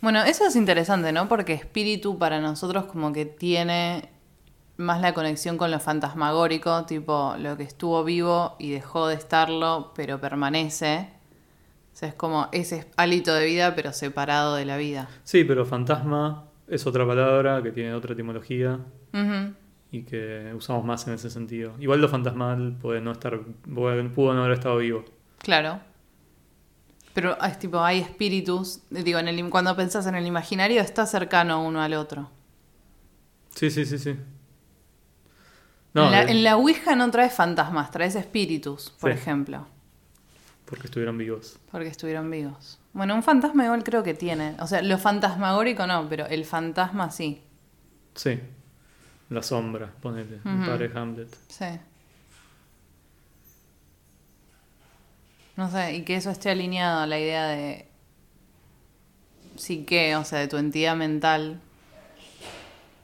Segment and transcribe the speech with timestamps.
[0.00, 1.28] Bueno, eso es interesante, ¿no?
[1.28, 4.10] Porque espíritu para nosotros como que tiene
[4.76, 9.92] más la conexión con lo fantasmagórico, tipo lo que estuvo vivo y dejó de estarlo,
[9.96, 11.08] pero permanece.
[11.92, 15.08] O sea, es como ese hálito de vida, pero separado de la vida.
[15.24, 18.78] Sí, pero fantasma es otra palabra que tiene otra etimología
[19.90, 21.72] y que usamos más en ese sentido.
[21.80, 25.04] Igual lo fantasmal puede no estar, pudo no haber estado vivo.
[25.38, 25.80] Claro.
[27.14, 31.64] Pero es tipo, hay espíritus, digo, en el, cuando pensás en el imaginario está cercano
[31.64, 32.30] uno al otro.
[33.54, 34.10] Sí, sí, sí, sí.
[35.94, 39.18] en, la, en la Ouija no traes fantasmas, traes espíritus, por Sí.
[39.18, 39.66] ejemplo,
[40.64, 41.58] porque estuvieron vivos.
[41.72, 42.78] porque estuvieron vivos.
[42.92, 44.54] Bueno, un fantasma igual creo que tiene.
[44.60, 47.42] O sea, lo fantasmagórico no, pero el fantasma sí.
[48.14, 48.38] Sí.
[49.30, 50.40] La sombra, ponele.
[50.44, 50.66] El Ujú.
[50.66, 51.36] padre Hamlet.
[51.48, 51.64] Sí.
[55.58, 57.86] No sé, y que eso esté alineado a la idea de
[59.56, 61.60] psique, o sea, de tu entidad mental.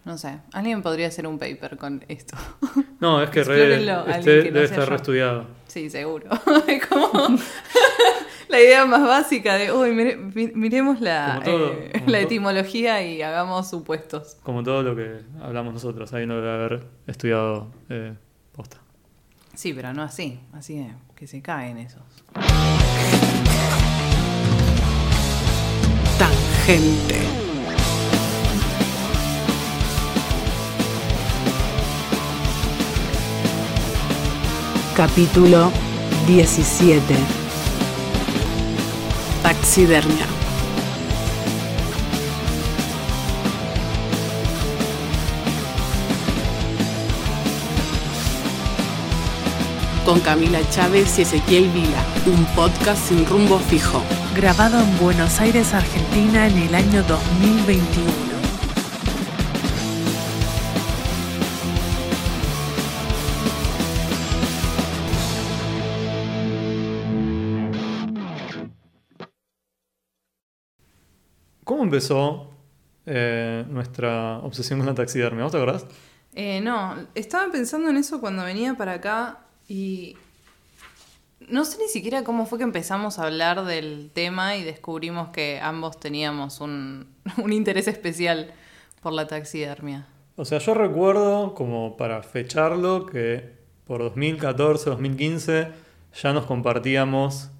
[0.05, 2.37] No sé, alguien podría hacer un paper con esto.
[3.01, 3.75] No, es que re-
[4.17, 5.47] este que no debe estar reestudiado.
[5.67, 6.31] Sí, seguro.
[6.69, 7.11] Es como
[8.48, 13.21] la idea más básica de, uy, mire- mi- miremos la, todo, eh, la etimología y
[13.21, 14.37] hagamos supuestos.
[14.43, 16.15] Como todo lo que hablamos nosotros.
[16.15, 18.15] Ahí no debe haber estudiado eh,
[18.53, 18.78] posta.
[19.55, 22.03] Sí, pero no así, así que se caen esos.
[26.19, 27.21] Tangente.
[34.97, 35.71] Capítulo
[36.27, 37.15] 17.
[39.43, 40.34] Taxidermia.
[50.05, 54.02] Con Camila Chávez y Ezequiel Vila, un podcast sin rumbo fijo.
[54.36, 58.34] grabado en Buenos Aires, Argentina en el año 2021.
[71.64, 72.50] ¿Cómo empezó
[73.06, 75.44] eh, nuestra obsesión con la taxidermia?
[75.44, 75.87] ¿Vos te acordás?
[76.34, 80.16] Eh, no, estaba pensando en eso cuando venía para acá y
[81.48, 85.60] no sé ni siquiera cómo fue que empezamos a hablar del tema y descubrimos que
[85.62, 87.06] ambos teníamos un,
[87.42, 88.52] un interés especial
[89.02, 90.06] por la taxidermia.
[90.36, 93.52] O sea, yo recuerdo, como para fecharlo, que
[93.86, 95.69] por 2014, 2015
[96.22, 97.50] ya nos compartíamos.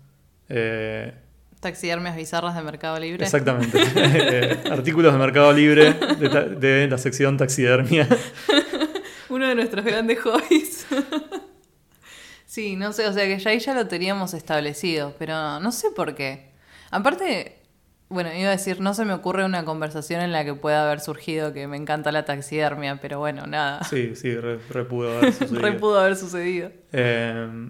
[0.49, 1.13] eh,
[1.61, 3.25] Taxidermias bizarras de Mercado Libre.
[3.25, 3.79] exactamente.
[3.97, 8.07] eh, artículos de Mercado Libre de, ta- de la sección taxidermia.
[9.31, 10.87] Uno de nuestros grandes hobbies.
[12.55, 15.91] Sí, no sé, o sea que ya ahí ya lo teníamos establecido, pero no sé
[15.91, 16.53] por qué.
[16.93, 17.59] Aparte,
[18.09, 21.01] bueno, iba a decir, no se me ocurre una conversación en la que pueda haber
[21.01, 23.83] surgido que me encanta la taxidermia, pero bueno, nada.
[23.83, 25.63] Sí, sí, re, re pudo haber sucedido.
[25.63, 26.71] Re pudo haber sucedido.
[26.93, 27.69] Eh,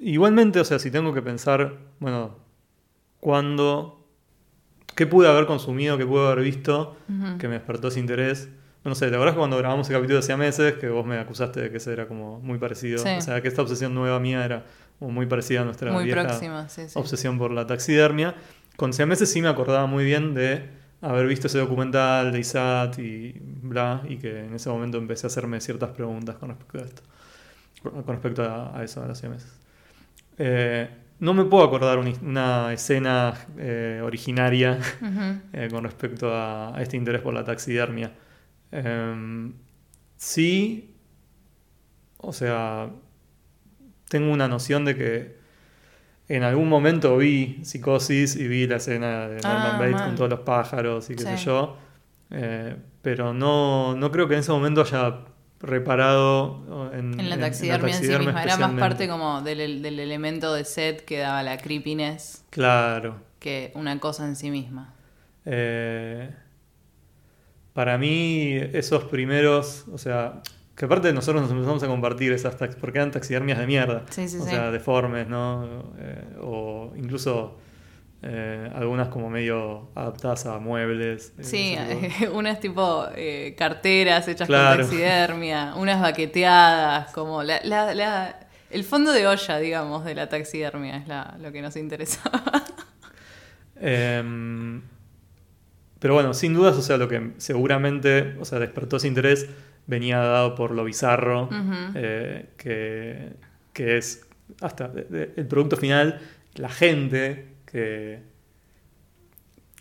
[0.00, 2.38] igualmente, o sea, si tengo que pensar, bueno,
[3.20, 4.04] cuándo,
[4.96, 6.96] qué pude haber consumido, qué pude haber visto,
[7.38, 8.48] que me despertó ese interés.
[8.84, 11.60] No sé, ¿te acuerdas cuando grabamos el capítulo de hacía meses que vos me acusaste
[11.60, 12.98] de que ese era como muy parecido?
[12.98, 13.10] Sí.
[13.16, 14.64] O sea, que esta obsesión nueva mía era
[14.98, 16.98] como muy parecida a nuestra Muy vieja próxima, sí, sí.
[16.98, 18.34] obsesión por la taxidermia.
[18.76, 20.68] Con meses sí me acordaba muy bien de
[21.00, 25.28] haber visto ese documental de ISAT y bla, y que en ese momento empecé a
[25.28, 27.02] hacerme ciertas preguntas con respecto a esto,
[27.82, 29.52] con respecto a, a eso, a los meses.
[30.38, 30.88] Eh,
[31.20, 34.78] no me puedo acordar una, una escena eh, originaria
[35.52, 38.10] eh, con respecto a, a este interés por la taxidermia.
[38.72, 39.52] Em,
[40.16, 40.94] sí,
[42.18, 42.90] o sea,
[44.08, 45.36] tengo una noción de que
[46.28, 50.04] en algún momento vi Psicosis y vi la escena de Norman Ah, Bates mal.
[50.06, 51.76] con todos los pájaros y qué sé yo,
[52.30, 55.18] eh, pero no, no creo que en ese momento haya
[55.60, 60.00] reparado en, En la en- taxidermia en sí misma, era más parte como del, del
[60.00, 63.16] elemento de set que daba la creepiness Claro.
[63.38, 64.94] que una cosa en sí misma.
[65.44, 66.30] Eh,
[67.72, 70.40] para mí, esos primeros, o sea,
[70.76, 74.02] que aparte nosotros nos empezamos a compartir esas tax porque eran taxidermias de mierda.
[74.10, 74.50] Sí, sí, o sí.
[74.50, 75.92] sea, deformes, ¿no?
[75.98, 77.58] Eh, o incluso
[78.22, 81.32] eh, algunas como medio adaptadas a muebles.
[81.38, 81.76] eh, Sí,
[82.22, 84.76] no unas tipo eh, carteras hechas Claro.
[84.82, 88.38] con taxidermia, unas baqueteadas, como la, la- la-
[88.70, 92.42] el fondo de olla, digamos, de la taxidermia es la- lo que nos interesaba.
[96.02, 99.46] Pero bueno, sin dudas, o sea, lo que seguramente, o sea, despertó ese interés
[99.86, 101.48] venía dado por lo bizarro,
[101.94, 103.30] eh, que,
[103.72, 104.26] que es
[104.60, 106.20] hasta de- de- el producto final,
[106.56, 108.18] la gente que,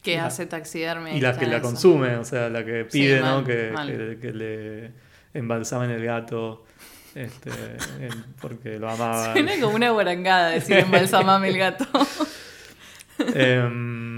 [0.04, 1.14] Que La- hace taxidermia.
[1.16, 1.64] y la que la eso.
[1.66, 3.44] consume, o sea, la que Sí, pide, mal, ¿no?
[3.44, 4.92] Que, que, que le
[5.34, 6.66] embalsamen el gato.
[7.14, 7.52] Este,
[8.42, 9.34] porque lo amaba.
[9.34, 11.86] Suena como una guarangada decir embalsamame el gato.
[13.36, 14.11] Em,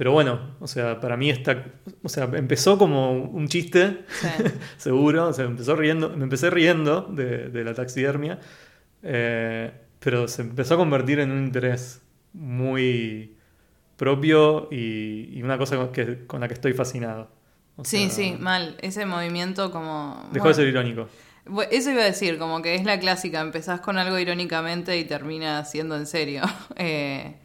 [0.00, 1.62] pero bueno, o sea, para mí está.
[2.02, 4.28] O sea, empezó como un chiste, Sí.
[4.78, 5.28] seguro.
[5.28, 8.40] O sea, empezó riendo, me empecé riendo de, de la taxidermia.
[9.02, 12.00] eh, pero se empezó a convertir en un interés
[12.32, 13.36] muy
[13.96, 17.30] propio y, y una cosa con, que, con la que estoy fascinado.
[17.76, 18.76] O Sí, sea, sí, mal.
[18.82, 20.28] Ese movimiento como...
[20.32, 21.08] Dejó bueno, de ser irónico.
[21.70, 25.64] Eso iba a decir, como que es la clásica, empezás con algo irónicamente y termina
[25.64, 26.42] siendo en serio.
[26.76, 27.36] Eh,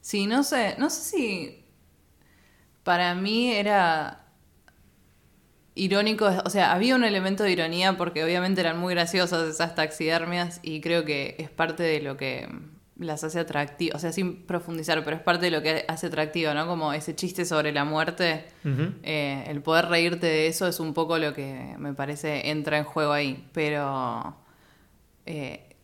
[0.00, 1.65] sí, no sé, no sé si
[2.86, 4.20] para mí era
[5.74, 10.60] irónico, o sea, había un elemento de ironía porque obviamente eran muy graciosas esas taxidermias
[10.62, 12.48] y creo que es parte de lo que
[12.96, 16.54] las hace atractivas, o sea, sin profundizar, pero es parte de lo que hace atractiva,
[16.54, 16.68] ¿no?
[16.68, 18.44] Como ese chiste sobre la muerte.
[19.02, 22.84] Eh, el poder reírte de eso es un poco lo que me parece entra en
[22.84, 23.48] juego ahí.
[23.52, 24.36] Pero
[25.26, 25.76] eh,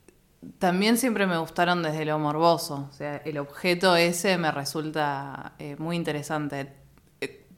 [0.59, 2.89] también siempre me gustaron desde lo morboso.
[2.89, 6.82] O sea, el objeto ese me resulta eh, muy interesante.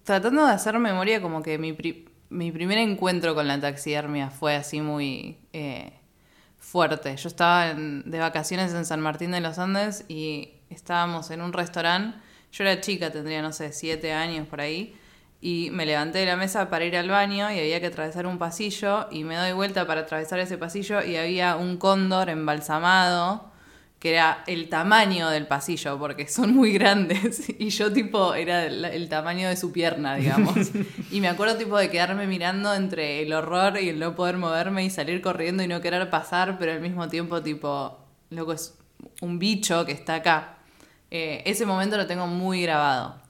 [0.05, 4.55] Tratando de hacer memoria, como que mi, pri- mi primer encuentro con la taxidermia fue
[4.57, 5.93] así muy eh,
[6.59, 7.17] fuerte.
[7.17, 11.53] Yo estaba en- de vacaciones en San Martín de los Andes y estábamos en un
[11.53, 12.19] restaurante.
[12.53, 14.95] Yo era chica, tendría, no sé, siete años por ahí.
[15.41, 18.39] Y me levanté de la mesa para ir al baño y había que atravesar un
[18.39, 23.51] pasillo y me doy vuelta para atravesar ese pasillo y había un cóndor embalsamado
[24.05, 28.85] que era el tamaño del pasillo porque son muy grandes y yo tipo era el,
[28.85, 30.55] el tamaño de su pierna, digamos.
[31.11, 34.85] y me acuerdo tipo de quedarme mirando entre el horror y el no poder moverme
[34.85, 37.99] y salir corriendo y no querer pasar, pero al mismo tiempo tipo,
[38.29, 38.77] loco, es
[39.23, 40.59] un bicho que está acá.
[41.11, 43.23] Eh, ese momento lo tengo muy grabado.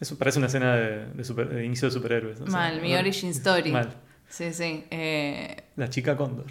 [0.00, 2.40] Eso parece una escena de, de super- de inicio de superhéroes.
[2.40, 2.98] o sea, Mal, mi ¿no?
[2.98, 3.72] origin story.
[3.72, 3.92] Mal.
[4.26, 4.86] Sí, sí.
[4.90, 6.46] Eh, La chica cóndor.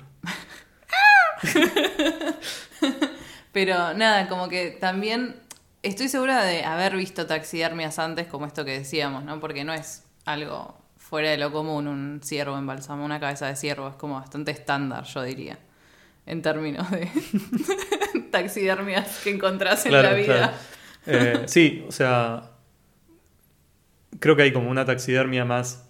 [3.57, 5.35] pero nada, como que también
[5.81, 9.39] estoy segura de haber visto taxidermias antes, como esto que decíamos, ¿no?
[9.39, 13.87] Porque no es algo fuera de lo común un ciervo embalsamado, una cabeza de ciervo,
[13.87, 15.57] es como bastante estándar, yo diría,
[16.27, 17.09] en términos de
[18.31, 20.25] taxidermias que encontrás en la vida.
[20.35, 20.53] claro.
[21.07, 22.51] Eh, sí, o sea,
[24.19, 25.89] creo que hay como una taxidermia más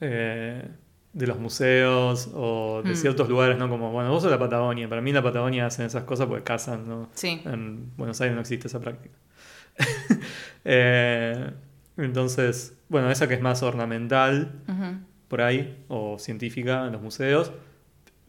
[0.00, 0.68] eh,
[1.12, 2.96] de los museos o de Mm.
[2.96, 3.68] ciertos lugares, ¿no?
[3.68, 4.88] Como, bueno, vos sos la Patagonia.
[4.88, 7.10] Para mí en la Patagonia hacen esas cosas porque cazan, ¿no?
[7.14, 7.42] Sí.
[7.44, 9.14] En Buenos Aires no existe esa práctica.
[10.64, 11.50] Eh,
[11.96, 14.96] entonces, bueno, esa que es más ornamental Ujú.
[15.28, 17.52] por ahí, o científica en los museos.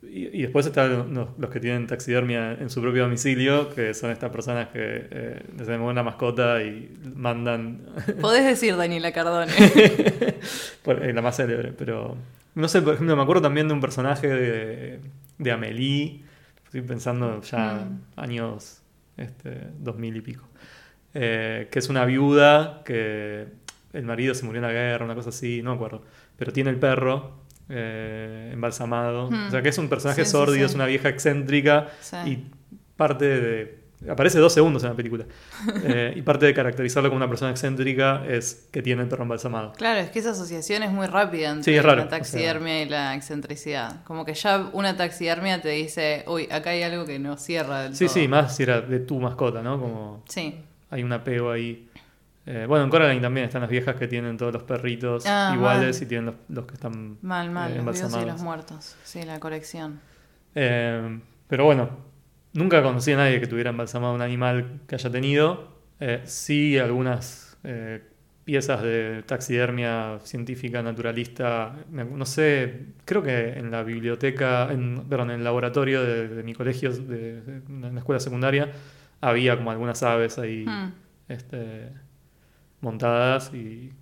[0.02, 4.10] Y, y después están los, los que tienen taxidermia en su propio domicilio, que son
[4.12, 7.86] estas personas que eh, les tenemos una mascota y mandan
[8.20, 9.52] Podés decir Daniela Cardone.
[9.58, 12.18] eh, la más célebre, pero
[12.56, 15.00] no sé, por ejemplo, me acuerdo también de un personaje de,
[15.38, 16.22] de Amélie,
[16.66, 18.02] estoy pensando ya Mm.
[18.20, 18.82] años
[19.18, 20.48] este, 2000 y pico,
[21.14, 23.48] eh, que es una viuda que
[23.94, 26.04] el marido se murió en la guerra, una cosa así, no me acuerdo,
[26.38, 29.48] pero tiene el perro eh, embalsamado, Mm.
[29.48, 30.72] o sea que es un personaje Sí, sórdido, sí.
[30.72, 31.88] es una vieja excéntrica
[32.26, 32.40] y
[32.98, 33.83] parte de...
[34.10, 35.26] Aparece dos segundos en la película.
[35.86, 39.74] Eh, y parte de caracterizarlo como una persona excéntrica es que tiene el perro embalsamado.
[39.74, 42.90] Claro, es que esa asociación es muy rápida entre Sí, es raro, la taxidermia y
[42.90, 44.04] la excentricidad.
[44.04, 47.96] Como que ya una taxidermia te dice, uy, acá hay algo que no cierra del
[47.96, 48.14] Sí, todo.
[48.14, 49.80] sí, más si era de tu mascota, ¿no?
[49.80, 50.56] Como Sí,
[50.90, 51.90] hay un apego ahí.
[52.46, 55.96] Eh, bueno, en Coraline también están las viejas que tienen todos los perritos Ah, iguales
[55.98, 56.04] mal.
[56.04, 58.96] y tienen los, los que están mal, mal, eh, los vivos y los muertos.
[59.04, 60.00] Sí, la colección.
[60.56, 61.90] Eh, pero bueno,
[62.54, 65.74] nunca conocí a nadie que tuviera embalsamado un animal que haya tenido.
[66.00, 68.02] Eh, sí, algunas eh,
[68.46, 71.76] piezas de taxidermia científica, naturalista.
[71.92, 76.54] no sé, creo que en la biblioteca, en, perdón, en el laboratorio de, de mi
[76.54, 78.72] colegio, de, de- en la escuela secundaria,
[79.22, 80.92] había como algunas aves ahí Hmm.
[81.30, 81.90] este,
[82.82, 83.94] montadas y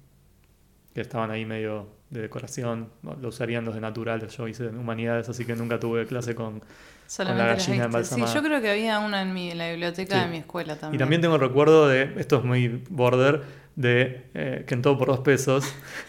[0.94, 2.90] que estaban ahí medio de decoración.
[3.22, 4.36] Lo usarían los de naturales.
[4.36, 6.62] Yo hice humanidades, así que nunca tuve clase con
[7.14, 8.16] Solamente la las gallina viste.
[8.16, 10.22] Sí, yo creo que había una en, mi, en la biblioteca Sí.
[10.22, 10.96] de mi escuela también.
[10.96, 13.42] Y también tengo el recuerdo de, esto es muy border,
[13.76, 15.66] de eh, que en todo por dos pesos,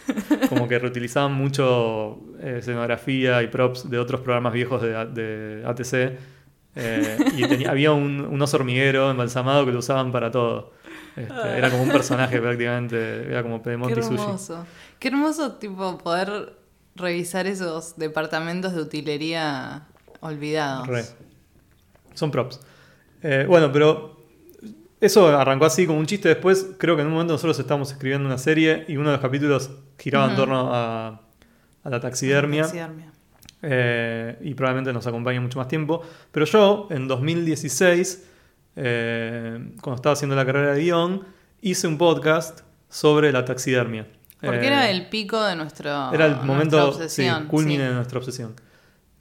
[0.49, 6.17] como que reutilizaban mucho eh, escenografía y props de otros programas viejos de, ATC.
[6.75, 10.71] eh, y tenía- había un, un oso hormiguero embalsamado que lo usaban para todo.
[11.17, 14.15] Este, era como un personaje prácticamente, era como Qué Pedemonte y Sushi.
[14.23, 14.65] hermoso.
[14.99, 16.53] Qué hermoso, tipo, poder
[16.95, 19.83] revisar esos departamentos de utilería
[20.23, 20.87] olvidados.
[20.87, 21.03] Re.
[22.13, 22.59] Son props.
[23.21, 24.21] Eh, bueno, pero
[24.99, 26.29] eso arrancó así como un chiste.
[26.29, 29.21] Después, creo que en un momento nosotros estábamos escribiendo una serie y uno de los
[29.21, 31.21] capítulos giraba en torno a,
[31.83, 32.63] a la taxidermia.
[32.63, 33.11] Taxidermia.
[33.61, 36.01] eh, y probablemente nos acompañe mucho más tiempo.
[36.31, 38.23] Pero yo, en 2016,
[38.75, 41.23] eh, cuando estaba haciendo la carrera de guion,
[41.61, 44.07] hice un podcast sobre la taxidermia.
[44.41, 46.13] Porque Eh, era el pico de nuestro.
[46.13, 47.89] era el momento obsesión, sí, culmine sí.
[47.89, 48.53] de nuestra obsesión.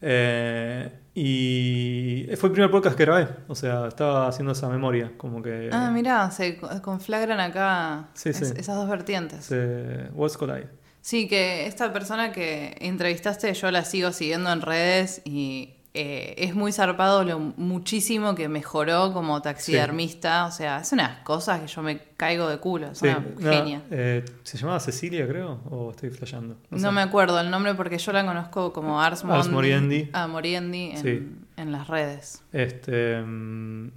[0.03, 3.29] Eh, y fue el primer podcast que grabé.
[3.49, 5.13] O sea, estaba haciendo esa memoria.
[5.17, 5.71] Como que.
[5.73, 8.45] Ah, mirá, se co- conflagran acá Sí, es- sí.
[8.57, 9.45] esas dos vertientes.
[9.45, 10.69] se- Worlds Collide.
[11.01, 16.55] Sí, que esta persona que entrevistaste yo la sigo siguiendo en redes y eh, es
[16.55, 20.47] muy zarpado lo muchísimo que mejoró como taxidermista.
[20.47, 22.89] O sea, es unas cosas que yo me caigo de culo.
[22.93, 23.83] Es Sí, una no, genia.
[23.91, 25.61] eh, ¿Se llamaba Cecilia, creo?
[25.71, 26.57] ¿O estoy flasheando?
[26.71, 26.91] No, sé.
[26.93, 30.09] me acuerdo el nombre porque yo la conozco como Ars, Ars Moriendi.
[30.15, 31.29] Ah, Moriendi en, Sí.
[31.59, 32.43] en las redes.
[32.53, 33.91] Este, mm,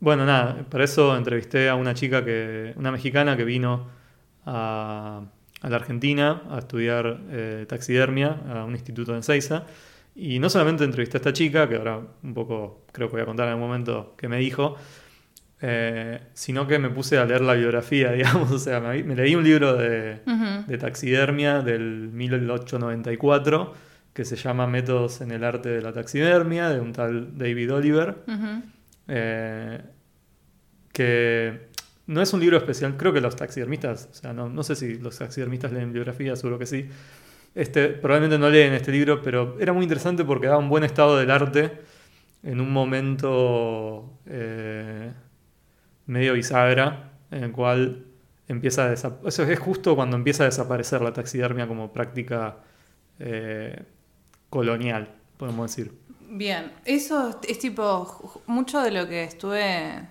[0.00, 3.88] bueno, nada, para eso entrevisté a una chica que, una mexicana que vino
[4.46, 5.22] a,
[5.62, 9.64] a la Argentina a estudiar eh, taxidermia a un instituto en Seiza.
[10.16, 13.26] Y no solamente entrevisté a esta chica, que ahora un poco creo que voy a
[13.26, 14.76] contar en algún momento que me dijo,
[15.60, 18.50] eh, sino que me puse a leer la biografía, digamos.
[18.52, 20.66] O sea, me, me leí un libro de, Ujú.
[20.70, 23.74] de taxidermia del 1894
[24.12, 28.14] que se llama Métodos en el arte de la taxidermia, de un tal David Oliver,
[29.08, 29.80] eh,
[30.92, 31.68] que
[32.06, 34.98] no es un libro especial, creo que los taxidermistas, o sea, no, no sé si
[34.98, 36.88] los taxidermistas leen biografía, seguro que sí,
[37.54, 41.16] este, probablemente no leen este libro, pero era muy interesante porque daba un buen estado
[41.16, 41.82] del arte
[42.42, 45.12] en un momento eh,
[46.06, 48.04] medio bisagra, en el cual
[48.48, 52.56] empieza a desa- Eso es justo cuando empieza a desaparecer la taxidermia como práctica
[53.18, 53.82] eh,
[54.50, 55.92] colonial, podemos decir.
[56.28, 60.08] Bien, eso es, tipo, mucho de lo que estuve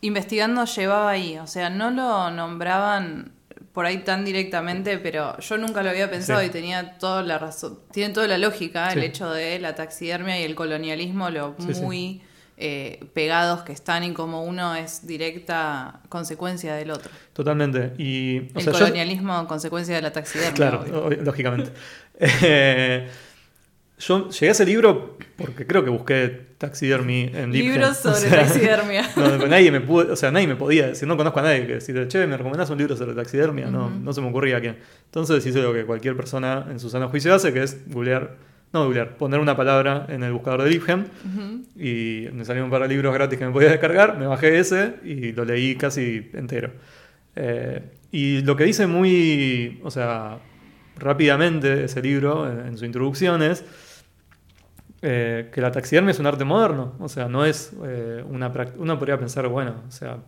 [0.00, 3.32] investigando llevaba ahí, o sea, no lo nombraban
[3.72, 6.46] por ahí tan directamente, pero yo nunca lo había pensado Sí.
[6.46, 10.44] y tenía toda la razón, tiene toda la lógica el hecho de la taxidermia y
[10.44, 12.22] el colonialismo, lo Sí, muy
[12.58, 17.10] eh, pegados que están y como uno es directa consecuencia del otro.
[17.32, 17.94] Totalmente.
[17.98, 20.54] Y, o el sea, yo- colonialismo consecuencia de la taxidermia.
[20.54, 21.04] Claro, obvio.
[21.06, 21.72] obvio, lógicamente.
[22.20, 23.08] Eh,
[24.06, 26.28] yo llegué a ese libro porque creo que busqué
[26.58, 27.52] taxidermy en.
[27.52, 29.02] Libros O sobre sea, taxidermia.
[29.16, 31.66] no, pero nadie me pudo, o sea, nadie me podía decir, no conozco a nadie
[31.66, 33.66] que decir, che, ¿me recomendás un libro sobre taxidermia?
[33.66, 34.76] No, no se me ocurría quién.
[35.04, 38.36] Entonces hice lo que cualquier persona en su sano juicio hace, que es googlear,
[38.72, 41.62] no googlear, poner una palabra en el buscador de Ujú.
[41.76, 44.94] y me salieron un par de libros gratis que me podía descargar, me bajé ese
[45.04, 46.72] y lo leí casi entero.
[47.36, 50.38] Eh, y lo que dice muy, o sea,
[50.98, 53.64] rápidamente ese libro en, en su introducción es
[55.02, 58.74] eh, que la taxidermia es un arte moderno, o sea, no es eh, una prac-
[58.78, 60.18] Uno podría pensar, bueno, o sea,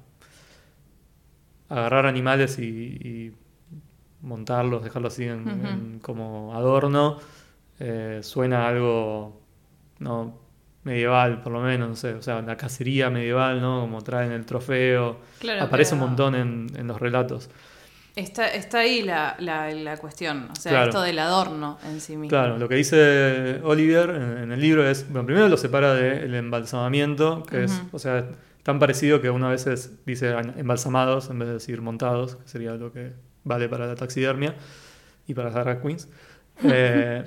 [1.68, 3.32] agarrar animales y, y
[4.22, 7.18] montarlos, dejarlos así en- como adorno,
[7.80, 9.40] eh, suena algo
[9.98, 10.38] no
[10.84, 13.80] medieval, por lo menos, no sé, o sea, la cacería medieval, ¿no?
[13.80, 17.48] Como traen el trofeo, Claro, aparece un montón en, en los relatos.
[18.16, 20.86] Está, está ahí la, la, la cuestión, o sea, Claro.
[20.90, 22.28] esto del adorno en sí mismo.
[22.28, 26.32] Claro, lo que dice Oliver en, en el libro es, bueno, primero lo separa del
[26.34, 27.88] embalsamamiento, que es, Ujú.
[27.96, 28.24] o sea,
[28.62, 32.74] tan parecido que uno a veces dice embalsamados en vez de decir montados, que sería
[32.76, 34.54] lo que vale para la taxidermia
[35.26, 36.08] y para las drag queens.
[36.62, 37.24] Eh,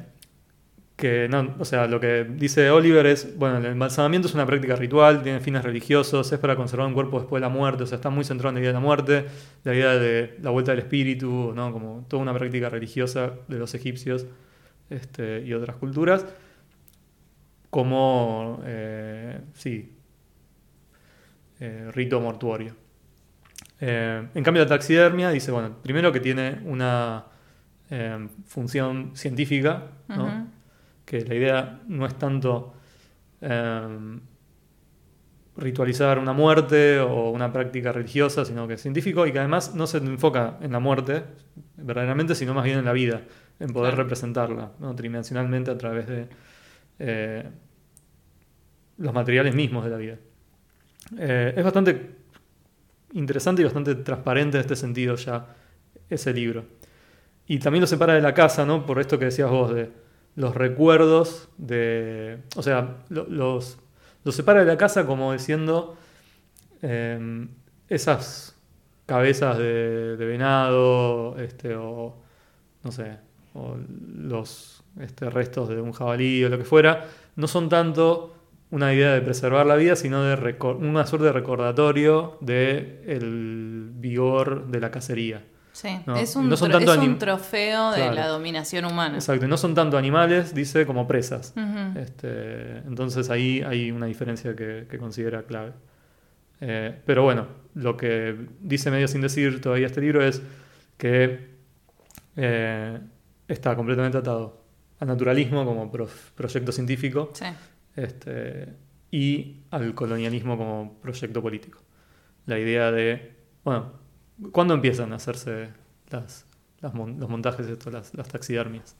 [0.97, 4.75] que no, o sea, lo que dice Oliver es, bueno, el embalsamamiento es una práctica
[4.75, 7.97] ritual, tiene fines religiosos, es para conservar un cuerpo después de la muerte, o sea,
[7.97, 9.25] está muy centrado en la idea de la muerte,
[9.63, 11.71] la idea de la vuelta del espíritu, ¿no?
[11.71, 14.25] Como toda una práctica religiosa de los egipcios
[14.89, 16.25] este, y otras culturas,
[17.69, 19.93] como, eh, sí,
[21.59, 22.73] eh, rito mortuorio.
[23.79, 27.25] Eh, en cambio, la taxidermia dice, bueno, primero que tiene una
[28.47, 30.56] función científica, ¿no?
[31.07, 32.73] Que la idea no es tanto
[33.39, 34.19] eh,
[35.55, 39.87] ritualizar una muerte o una práctica religiosa, sino que es científico y que además no
[39.87, 41.23] se enfoca en la muerte
[41.77, 43.21] verdaderamente, sino más bien en la vida,
[43.59, 44.03] en poder Claro.
[44.03, 44.93] representarla ¿no?
[44.95, 46.27] tridimensionalmente a través de
[46.99, 47.49] eh,
[48.97, 50.17] los materiales mismos de la vida.
[51.17, 52.17] Eh, es bastante
[53.13, 55.55] interesante y bastante transparente en este sentido ya
[56.09, 56.65] ese libro.
[57.47, 58.85] Y también lo separa de la casa, ¿no?
[58.85, 59.89] Por esto que decías vos, de
[60.37, 62.37] los recuerdos de...
[62.55, 63.77] O sea, lo- los,
[64.23, 65.97] los separa de la casa como diciendo
[66.81, 67.47] eh,
[67.89, 68.55] esas
[69.05, 72.15] cabezas de, de venado, este, o
[72.83, 73.17] no sé,
[73.53, 73.75] o
[74.15, 78.33] los este, restos de un jabalí o lo que fuera, no son tanto
[78.69, 84.67] una idea de preservar la vida, sino de una suerte de recordatorio de el vigor
[84.67, 85.43] de la cacería.
[85.77, 88.15] Sí, No, es, un, no son tanto es un anim- trofeo de Claro.
[88.15, 89.13] la dominación humana.
[89.13, 91.53] Exacto, y no son tanto animales, dice, como presas.
[91.95, 95.73] Este, entonces ahí hay una diferencia que, que considera clave.
[96.61, 100.41] Eh, pero bueno, lo que dice medio sin decir todavía este libro es
[100.97, 101.47] que
[102.35, 102.99] eh,
[103.47, 104.63] está completamente atado
[104.99, 107.45] al naturalismo como prof- proyecto científico Sí.
[107.95, 108.73] este,
[109.11, 111.79] y al colonialismo como proyecto político.
[112.47, 114.06] La idea de, bueno,
[114.51, 115.69] ¿cuándo empiezan a hacerse
[116.09, 116.45] las,
[116.81, 118.95] las mon- los montajes estos, las, las taxidermias?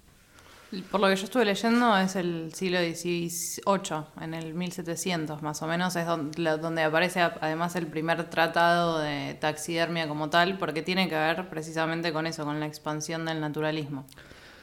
[0.92, 5.68] Por lo que yo estuve leyendo es el siglo XVIII, en el 1700 más o
[5.68, 11.16] menos, es donde, aparece además el primer tratado de taxidermia como tal, porque tiene que
[11.16, 14.06] ver precisamente con eso, con la expansión del naturalismo.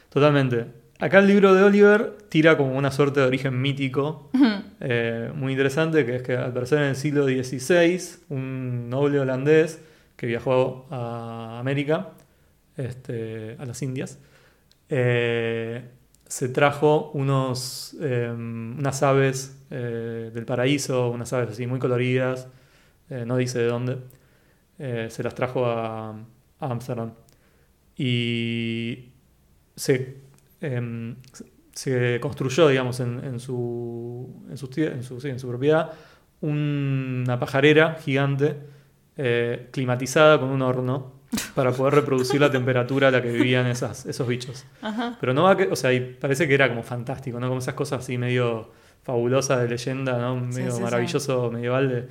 [0.09, 0.67] Totalmente.
[0.99, 4.29] Acá el libro de Oliver tira como una suerte de origen mítico
[4.81, 9.79] eh, muy interesante, que es que al parecer en el siglo XVI, un noble holandés
[10.15, 12.11] que viajó a América,
[12.77, 14.19] este, a las Indias,
[14.89, 15.83] eh,
[16.27, 22.47] se trajo unos, eh, unas aves eh, del paraíso, unas aves así muy coloridas,
[23.09, 23.97] eh, no dice de dónde,
[24.77, 26.13] se las trajo a
[26.59, 27.13] Ámsterdam.
[27.95, 29.11] Y
[29.75, 30.17] se,
[30.59, 31.15] em,
[31.71, 35.93] se construyó, digamos, en, su, en, su, en su propiedad
[36.41, 38.57] una pajarera gigante
[39.17, 41.13] eh, climatizada con un horno
[41.53, 44.65] para poder reproducir la temperatura a la que vivían esas, esos bichos.
[44.81, 45.17] Ajá.
[45.19, 47.47] Pero no va que, o sea, y parece que era como fantástico, ¿no?
[47.47, 48.71] Como esas cosas así medio
[49.03, 50.35] fabulosas de leyenda, ¿no?
[50.35, 50.83] Medio sí, sí.
[50.83, 52.07] maravilloso medieval de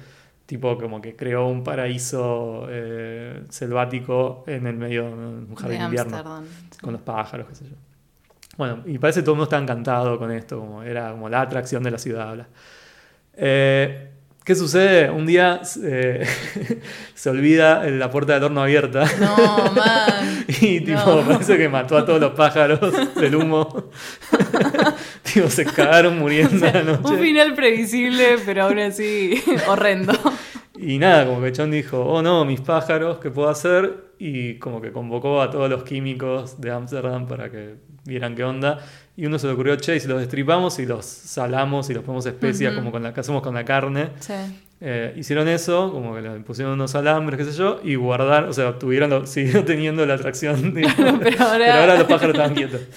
[0.47, 5.85] tipo como que creó un paraíso eh, selvático en el medio de un jardín de
[5.87, 6.45] invierno
[6.81, 7.77] con los pájaros, qué sé yo.
[8.57, 11.41] Bueno, y parece que todo el mundo está encantado con esto, como era como la
[11.41, 12.47] atracción de la ciudad.
[13.33, 14.11] Eh,
[14.45, 15.09] ¿Qué sucede?
[15.09, 16.27] Un día eh,
[17.15, 20.45] se olvida la puerta del horno abierta No, man.
[20.61, 21.23] y tipo, No.
[21.27, 22.79] parece que mató a todos los pájaros
[23.15, 23.91] del humo.
[25.23, 30.13] tipo, se cagaron muriendo a la Un final previsible, pero aún así horrendo.
[30.77, 34.13] Y nada, como que John dijo, oh no, mis pájaros, ¿qué puedo hacer?
[34.19, 38.81] Y como que convocó a todos los químicos de Ámsterdam para que vieran qué onda.
[39.17, 42.03] Y uno se le ocurrió, che, y si los destripamos y los salamos y los
[42.03, 44.09] ponemos especias como con la que hacemos con la carne.
[44.19, 44.33] Sí.
[44.81, 48.53] Eh, hicieron eso, como que le pusieron unos alambres, qué sé yo, y guardaron, o
[48.53, 52.81] sea, tuvieron, lo- siguieron teniendo la atracción, digamos, pero ahora- los pájaros estaban quietos.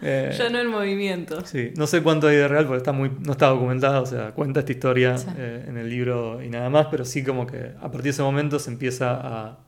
[0.00, 1.44] Eh, Ya no en movimiento.
[1.44, 4.30] Sí, no sé cuánto hay de real porque está muy, no está documentado, o sea,
[4.30, 5.26] cuenta esta historia Sí.
[5.36, 8.22] eh, en el libro y nada más, pero sí como que a partir de ese
[8.22, 9.58] momento se empieza a,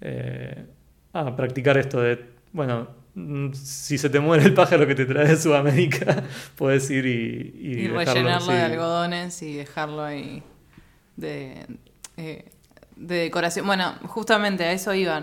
[0.00, 0.64] eh,
[1.12, 2.88] a practicar esto de, bueno,
[3.54, 6.24] si se te muere el pájaro que te trae de Sudamérica,
[6.56, 7.10] puedes ir y,
[7.58, 10.42] y, Y dejarlo, rellenarlo de algodones y dejarlo ahí
[11.16, 11.66] de,
[12.18, 12.44] eh,
[12.96, 13.66] de decoración.
[13.66, 15.22] Bueno, justamente a eso iba.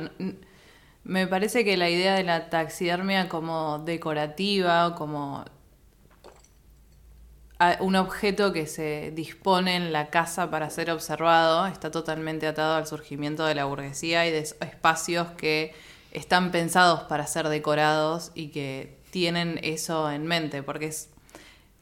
[1.03, 5.45] Me parece que la idea de la taxidermia como decorativa, como
[7.79, 12.87] un objeto que se dispone en la casa para ser observado, está totalmente atado al
[12.87, 15.73] surgimiento de la burguesía y de es- espacios que
[16.13, 21.09] están pensados para ser decorados y que tienen eso en mente, porque es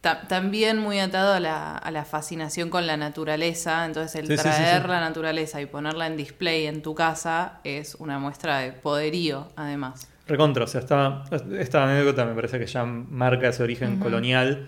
[0.02, 4.34] ta- también muy atado a la, a la fascinación con la naturaleza, entonces el Sí,
[4.38, 4.88] sí, sí, traer sí.
[4.88, 10.08] la naturaleza y ponerla en display en tu casa es una muestra de poderío, además.
[10.28, 11.24] Recontra, o sea, está,
[11.60, 14.67] esta anécdota me parece que ya marca ese origen colonial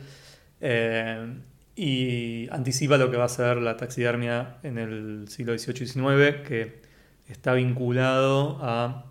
[0.61, 1.35] eh,
[1.75, 6.43] y anticipa lo que va a ser la taxidermia en el siglo XVIII y XIX,
[6.47, 6.81] que
[7.27, 9.05] está vinculado a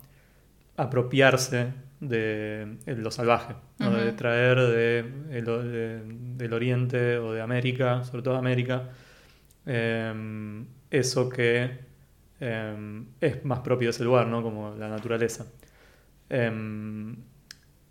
[0.77, 3.91] apropiarse de lo salvaje, ¿no?
[3.91, 4.99] de traer de,
[5.31, 6.01] el- de-
[6.37, 8.89] del Oriente o de América, sobre todo América,
[9.65, 11.79] eh, eso que
[12.39, 14.41] eh, es más propio de ese lugar, ¿no?
[14.43, 15.45] como la naturaleza.
[16.29, 17.15] Eh,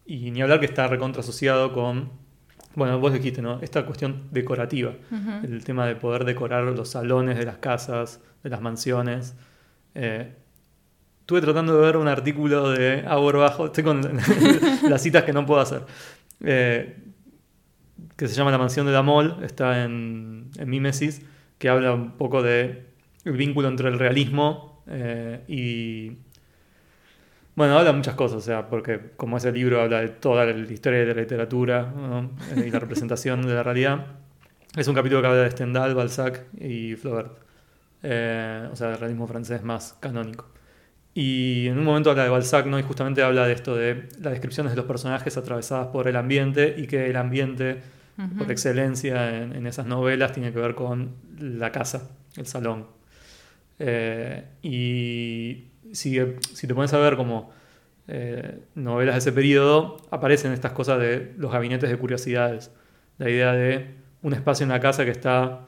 [0.04, 2.10] y ni hablar que está recontra asociado con,
[2.74, 3.60] bueno, vos dijiste, ¿no?
[3.62, 4.92] Esta cuestión decorativa,
[5.44, 9.36] el tema de poder decorar los salones de las casas, de las mansiones.
[9.94, 10.34] Eh,
[11.32, 14.02] estuve tratando de ver un artículo de Agua Bajo, estoy con
[14.88, 15.82] las citas que no puedo hacer,
[16.44, 16.98] eh,
[18.16, 21.22] que se llama La Mansión de la Mol, está en, en Mimesis,
[21.56, 22.84] que habla un poco de
[23.24, 26.18] el vínculo entre el realismo eh, y
[27.54, 30.52] bueno, habla de muchas cosas, o sea, porque como ese libro habla de toda la
[30.52, 32.30] historia de la literatura ¿no?
[32.56, 34.06] Eh, y la representación de la realidad,
[34.76, 37.38] es un capítulo que habla de Stendhal, Balzac y Flaubert,
[38.02, 40.51] Eh, o sea, del realismo francés más canónico.
[41.14, 42.78] Y en un momento habla de Balzac, ¿no?
[42.78, 46.74] Y justamente habla de esto de las descripciones de los personajes atravesadas por el ambiente
[46.78, 47.80] y que el ambiente
[48.38, 52.86] por excelencia en, en esas novelas tiene que ver con la casa, el salón.
[53.78, 56.18] Eh, y si,
[56.54, 57.50] si te pones a ver como
[58.08, 62.70] eh, novelas de ese periodo, aparecen estas cosas de los gabinetes de curiosidades.
[63.18, 65.66] La idea de un espacio en la casa que está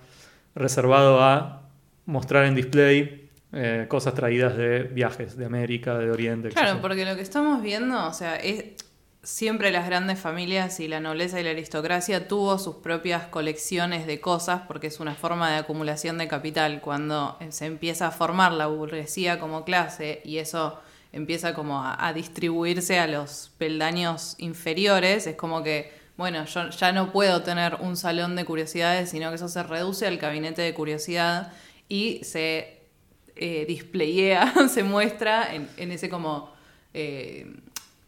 [0.54, 1.62] reservado a
[2.06, 3.23] mostrar en display
[3.54, 6.48] eh, cosas traídas de viajes, de América, de Oriente.
[6.48, 6.82] Claro, etcétera.
[6.82, 8.74] porque lo que estamos viendo, o sea, es
[9.22, 14.20] siempre las grandes familias y la nobleza y la aristocracia tuvo sus propias colecciones de
[14.20, 16.80] cosas porque es una forma de acumulación de capital.
[16.80, 20.80] Cuando se empieza a formar la burguesía como clase y eso
[21.12, 26.92] empieza como a, a distribuirse a los peldaños inferiores, es como que, bueno, yo ya
[26.92, 30.74] no puedo tener un salón de curiosidades, sino que eso se reduce al gabinete de
[30.74, 31.52] curiosidad
[31.88, 32.83] y se
[33.36, 36.52] eh, displayea, se muestra en, en ese como...
[36.92, 37.52] eh,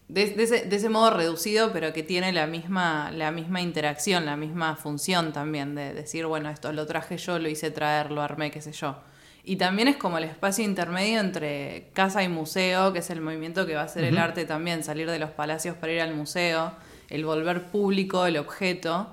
[0.09, 4.25] de, de ese, de ese modo reducido, pero que tiene la misma, la misma interacción,
[4.25, 8.23] la misma función también, de decir, bueno, esto lo traje yo, lo hice traer, lo
[8.23, 9.01] armé, qué sé yo.
[9.43, 13.67] Y también es como el espacio intermedio entre casa y museo, que es el movimiento
[13.67, 16.73] que va a hacer el arte también, salir de los palacios para ir al museo,
[17.11, 19.13] el volver público el objeto,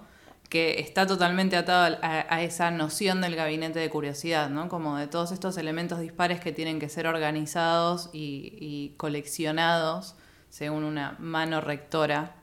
[0.54, 4.70] que está totalmente atado a, a esa noción del gabinete de curiosidad, ¿no?
[4.70, 10.16] Como de todos estos elementos dispares que tienen que ser organizados y, y coleccionados
[10.50, 12.36] según una mano rectora,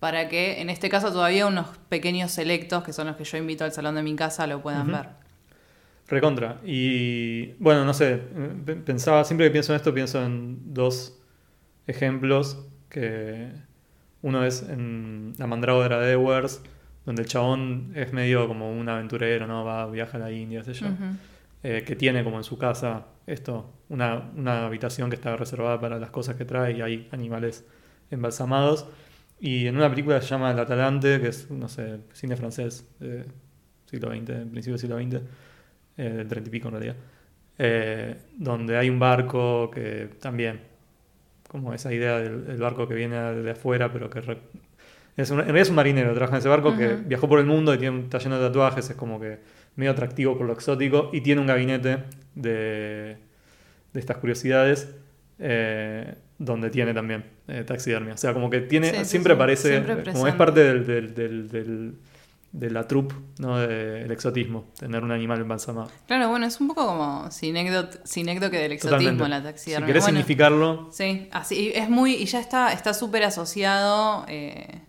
[0.00, 3.62] para que en este caso todavía unos pequeños selectos, que son los que yo invito
[3.62, 5.10] al salón de mi casa, lo puedan ver.
[6.08, 6.60] Recontra.
[6.64, 8.16] Y bueno, no sé,
[8.84, 11.20] pensaba, siempre que pienso en esto, pienso en dos
[11.86, 13.52] ejemplos, que
[14.22, 16.60] uno es en La Mandrágora de Ewers,
[17.06, 19.64] donde el chabón es medio como un aventurero, ¿no?
[19.64, 20.86] Va, viaja a la India, sé yo.
[21.62, 25.98] Eh, que tiene como en su casa esto, una, una habitación que está reservada para
[25.98, 27.64] las cosas que trae y hay animales
[28.10, 28.86] embalsamados.
[29.40, 32.86] Y en una película que se llama El Atalante, que es, no sé, cine francés,
[33.00, 33.24] eh,
[33.86, 35.22] siglo XX, principio del siglo XX,
[35.96, 36.96] eh, del 30 y pico en realidad,
[37.58, 40.60] eh, donde hay un barco que también,
[41.48, 44.20] como esa idea del, del barco que viene de afuera, pero que...
[44.20, 44.38] re-
[45.16, 47.46] es un, en realidad es un marinero, trabaja en ese barco que viajó por el
[47.46, 49.38] mundo y tiene, está lleno de tatuajes, es como que
[49.76, 53.16] medio atractivo por lo exótico y tiene un gabinete de,
[53.92, 54.88] de estas curiosidades
[55.38, 58.14] eh, donde tiene también eh, taxidermia.
[58.14, 60.86] O sea, como que tiene, Sí, siempre sí, aparece, siempre eh, como es parte del,
[60.86, 61.94] del- del- del-
[62.52, 63.58] de la troupe, ¿no?
[63.58, 65.90] del exotismo, tener un animal embalsamado.
[66.06, 69.10] Claro, bueno, es un poco como sinécdoque sinécdoque del Totalmente.
[69.10, 69.86] exotismo, la Si taxidermia.
[69.88, 74.82] querés Bueno, significarlo, Sí, así es muy y ya está está súper asociado eh,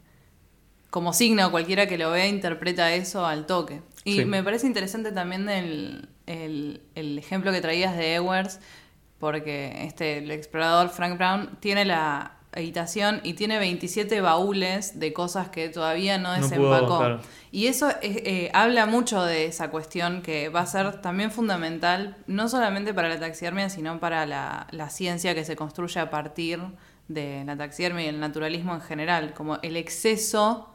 [0.95, 3.81] como signo cualquiera que lo vea interpreta eso al toque.
[4.05, 4.23] Y Sí.
[4.25, 8.62] me parece interesante también el, el- el ejemplo que traías de Ewers,
[9.19, 15.49] porque este el explorador Frank Brown tiene la habitación y tiene 27 baúles de cosas
[15.49, 17.19] que todavía no desempacó.
[17.51, 22.15] Y eso es- eh, habla mucho de esa cuestión que va a ser también fundamental,
[22.27, 26.62] no solamente para la taxidermia, sino para la, la ciencia que se construye a partir
[27.08, 30.72] de la taxidermia y el naturalismo en general, como el exceso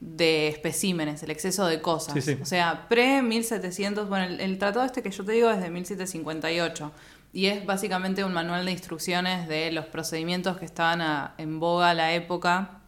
[0.00, 2.12] de especímenes, el exceso de cosas.
[2.14, 2.38] Sí, sí.
[2.42, 6.92] O sea, pre-1700, bueno, el, el tratado este que yo te digo es de 1758
[7.32, 11.90] y es básicamente un manual de instrucciones de los procedimientos que estaban a- en boga
[11.90, 12.80] a la época,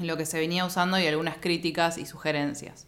[0.00, 2.86] lo que se venía usando y algunas críticas y sugerencias.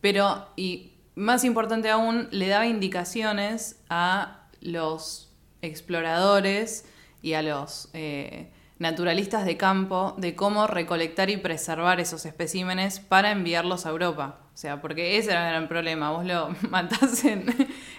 [0.00, 5.30] Pero, y más importante aún, le daba indicaciones a los
[5.62, 6.84] exploradores
[7.22, 13.30] y a los eh, naturalistas de campo de cómo recolectar y preservar esos especímenes para
[13.32, 14.40] enviarlos a Europa.
[14.54, 16.10] O sea, porque ese era el gran problema.
[16.10, 17.46] Vos lo matás en,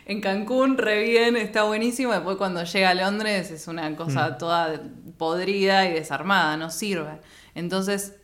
[0.06, 2.12] en Cancún, re bien, está buenísimo.
[2.14, 4.38] Después cuando llega a Londres es una cosa Mm.
[4.38, 4.82] toda
[5.18, 7.20] podrida y desarmada, no sirve.
[7.56, 8.16] Entonces,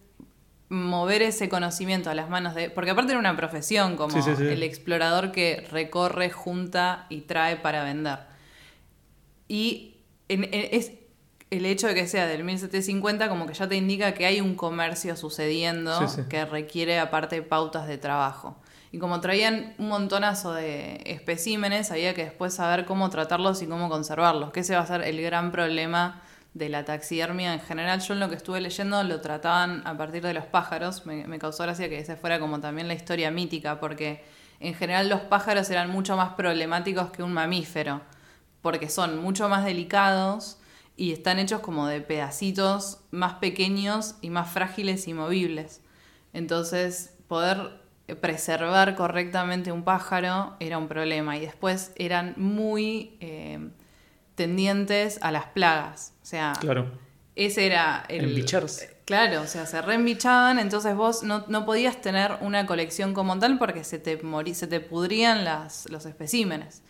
[0.69, 2.69] mover ese conocimiento a las manos de...
[2.69, 4.43] Porque aparte era una profesión, como Sí, sí, sí.
[4.47, 8.19] el explorador que recorre, junta y trae para vender.
[9.47, 9.94] Y
[10.29, 10.91] en- en- es
[11.51, 14.55] el hecho de que sea del 1750 como que ya te indica que hay un
[14.55, 16.27] comercio sucediendo Sí, sí.
[16.29, 18.57] que requiere aparte pautas de trabajo.
[18.91, 23.89] Y como traían un montonazo de especímenes, había que después saber cómo tratarlos y cómo
[23.89, 26.21] conservarlos, que ese va a ser el gran problema
[26.53, 27.99] de la taxidermia en general.
[27.99, 31.05] Yo en lo que estuve leyendo lo trataban a partir de los pájaros.
[31.05, 34.23] Me, me causó gracia que esa fuera como también la historia mítica, porque
[34.61, 37.99] en general los pájaros eran mucho más problemáticos que un mamífero,
[38.65, 40.57] porque son mucho más delicados
[40.97, 45.81] y están hechos como de pedacitos más pequeños y más frágiles y movibles.
[46.33, 47.79] Entonces, poder
[48.21, 53.69] preservar correctamente un pájaro era un problema y después eran muy eh,
[54.33, 56.15] tendientes a las plagas.
[56.23, 56.91] O sea, claro.
[57.35, 58.29] ese era el...
[58.29, 58.97] En bicharse.
[59.05, 63.59] Claro, o sea, se reembichaban, entonces vos no, no podías tener una colección como tal
[63.59, 66.81] porque se te, morí, se te pudrían las, los especímenes.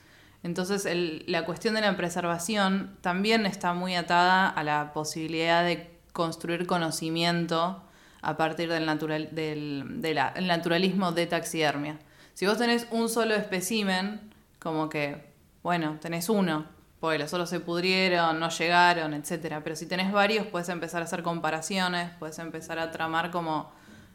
[0.45, 5.89] Entonces el- la cuestión de la preservación también está muy atada a la posibilidad de
[6.13, 7.81] construir conocimiento
[8.21, 9.99] a partir del, natural, del
[10.41, 11.97] naturalismo de taxidermia.
[12.35, 14.21] Si vos tenés un solo espécimen,
[14.59, 16.67] como que, bueno, tenés uno,
[16.99, 19.63] porque los otros se pudrieron, no llegaron, etcétera.
[19.63, 23.71] Pero si tenés varios, puedes empezar a hacer comparaciones, puedes empezar a tramar como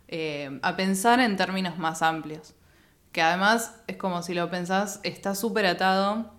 [0.07, 2.55] eh, a pensar en términos más amplios.
[3.13, 6.31] Que además es como si lo pensás, está súper atado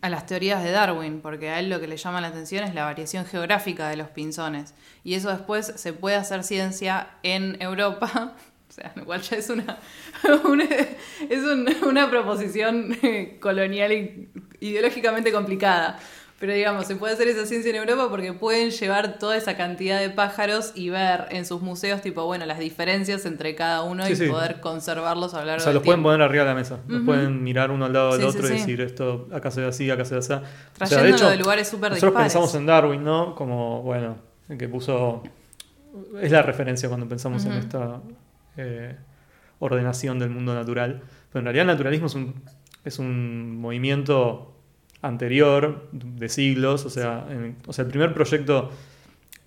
[0.00, 2.74] a las teorías de Darwin, porque a él lo que le llama la atención es
[2.74, 4.74] la variación geográfica de los pinzones.
[5.04, 8.34] Y eso después se puede hacer ciencia en Europa.
[8.68, 9.78] O sea, lo cual ya es una,
[11.30, 14.28] es un- una proposición eh, colonial y
[14.60, 15.98] ideológicamente complicada.
[16.40, 19.98] Pero digamos, se puede hacer esa ciencia en Europa porque pueden llevar toda esa cantidad
[19.98, 24.12] de pájaros y ver en sus museos, tipo, bueno, las diferencias entre cada uno Sí,
[24.12, 24.26] y sí.
[24.28, 26.78] poder conservarlos a lo largo O sea, los pueden poner arriba de la mesa.
[26.86, 29.66] Los pueden mirar uno al lado del Sí, otro y decir esto, acá se ve
[29.66, 30.32] así, acá se ve así.
[30.32, 30.42] O sea,
[30.74, 32.32] Trayéndolo de lugares súper Nosotros dispares.
[32.32, 33.34] pensamos en Darwin, ¿no?
[33.34, 35.24] Como, bueno, el que puso.
[36.20, 38.00] Es la referencia cuando pensamos en esta
[38.56, 38.94] eh,
[39.58, 41.02] ordenación del mundo natural.
[41.32, 42.34] Pero en realidad el naturalismo es un,
[42.84, 44.54] es un movimiento
[45.02, 46.84] anterior, de siglos.
[46.84, 48.70] O sea, en- o sea, el primer proyecto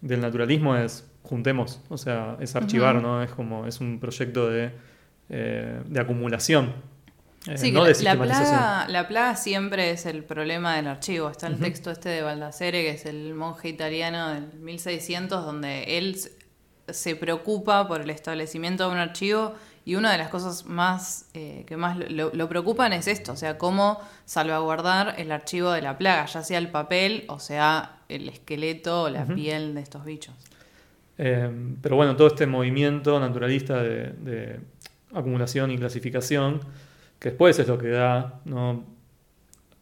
[0.02, 2.96] del naturalismo es juntemos, o sea, es archivar.
[3.02, 3.22] ¿no?
[3.24, 4.72] Es como, es un proyecto de,
[5.30, 6.74] eh, de acumulación.
[7.48, 11.30] eh, Sí, no de la, plaga, la plaga siempre es el problema del archivo.
[11.30, 16.18] Está el texto este de Baldassare, que es el monje italiano del 1600, donde él
[16.90, 19.54] se preocupa por el establecimiento de un archivo
[19.86, 23.36] y una de las cosas más eh, que más lo, lo preocupan es esto, o
[23.36, 28.30] sea, cómo salvaguardar el archivo de la plaga, ya sea el papel o sea el
[28.30, 30.36] esqueleto o la piel de estos bichos.
[31.18, 31.50] Eh,
[31.82, 34.60] pero bueno, todo este movimiento naturalista de, de
[35.14, 36.62] acumulación y clasificación,
[37.20, 38.84] que después es lo que da, ¿no?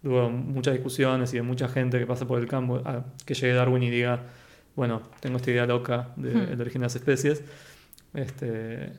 [0.02, 3.54] Luego muchas discusiones y de mucha gente que pasa por el campo, a que llegue
[3.54, 4.24] Darwin y diga,
[4.76, 6.62] bueno, tengo esta idea loca del Hmm.
[6.62, 7.44] origen de las especies.
[8.14, 8.94] Este,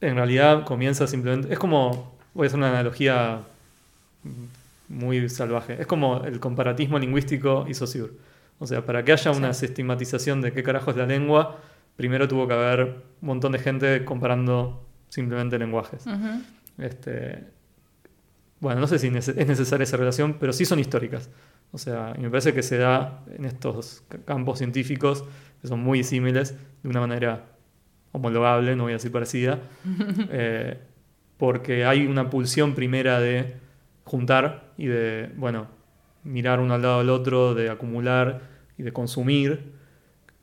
[0.00, 3.40] en realidad comienza simplemente, es como, voy a hacer una analogía
[4.88, 8.12] muy salvaje, es como el comparatismo lingüístico y Saussure.
[8.58, 9.66] O sea, para que haya una Sí.
[9.66, 11.58] sistematización de qué carajo es la lengua,
[11.96, 12.80] primero tuvo que haber
[13.20, 16.04] un montón de gente comparando simplemente lenguajes.
[16.78, 17.44] Este,
[18.60, 21.28] bueno, no sé si es necesaria esa relación, pero sí son históricas.
[21.70, 25.24] O sea, y me parece que se da en estos ca- campos científicos
[25.60, 27.44] que son muy símiles de una manera
[28.12, 29.60] homologable, no voy a decir parecida,
[30.30, 30.78] eh,
[31.36, 33.54] porque hay una pulsión primera de
[34.04, 35.68] juntar y de, bueno,
[36.24, 38.42] mirar uno al lado del otro, de acumular
[38.76, 39.77] y de consumir,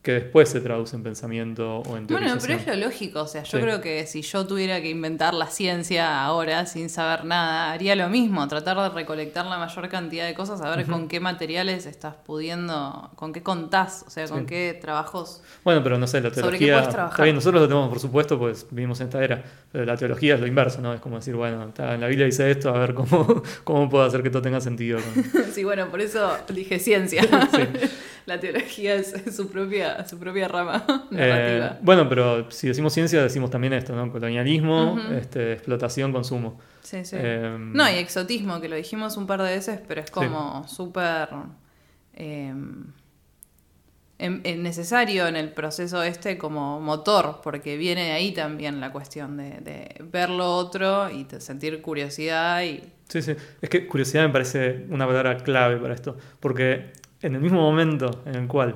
[0.06, 3.42] que después se traduce en pensamiento o en Bueno, pero es lo lógico, o sea,
[3.44, 3.64] yo Sí.
[3.64, 8.08] creo que si yo tuviera que inventar la ciencia ahora sin saber nada, haría lo
[8.08, 12.14] mismo, tratar de recolectar la mayor cantidad de cosas, a ver con qué materiales estás
[12.24, 14.46] pudiendo, con qué contás, o sea, con Sí.
[14.46, 15.42] qué trabajos.
[15.64, 17.08] Bueno, pero no sé, la ¿Sobre qué teología.
[17.10, 19.44] Está bien, nosotros lo tenemos por supuesto, pues vivimos en esta era.
[19.72, 20.94] Pero la teología es lo inverso, ¿no?
[20.94, 24.04] Es como decir, bueno, está, en la Biblia dice esto, a ver cómo, cómo puedo
[24.04, 25.00] hacer que todo tenga sentido.
[25.02, 27.24] con- sí, bueno, por eso dije ciencia.
[27.24, 27.62] Sí.
[28.28, 31.16] la teología es, es su propia, su propia rama Eh,
[31.60, 31.80] narrativa.
[31.82, 34.12] bueno, pero si decimos ciencia, decimos también esto, ¿no?
[34.12, 36.60] Colonialismo, este, explotación, consumo.
[36.82, 37.16] Sí, sí.
[37.20, 41.30] eh, No, y exotismo, que lo dijimos un par de veces, pero es como súper
[42.16, 42.54] eh,
[44.18, 48.92] em- em, necesario en el proceso este como motor, porque viene de ahí también la
[48.92, 52.82] cuestión de, de ver lo otro y sentir curiosidad y...
[53.10, 53.36] Sí, sí.
[53.62, 56.18] Es que curiosidad me parece una palabra clave para esto.
[56.40, 56.92] Porque
[57.26, 58.76] en el mismo momento en el cual,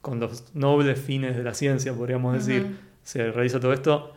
[0.00, 4.14] con los nobles fines de la ciencia, podríamos decir, se realiza todo esto,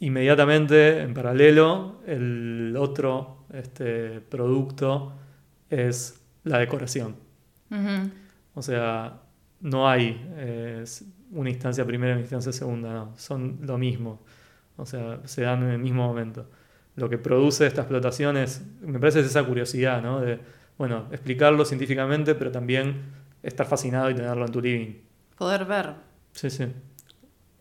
[0.00, 5.14] inmediatamente, en paralelo, el otro este, producto
[5.70, 7.16] es la decoración.
[8.54, 9.22] O sea,
[9.60, 10.84] no hay eh,
[11.30, 13.12] una instancia primera y una instancia segunda, no.
[13.16, 14.20] Son lo mismo.
[14.76, 16.50] O sea, se dan en el mismo momento.
[16.96, 20.20] Lo que produce esta explotación es, me parece, es esa curiosidad, ¿no?
[20.20, 20.40] De,
[20.80, 23.02] bueno, explicarlo científicamente, pero también
[23.42, 24.94] estar fascinado y tenerlo en tu living.
[25.36, 25.92] Poder ver.
[26.32, 26.64] Sí, sí.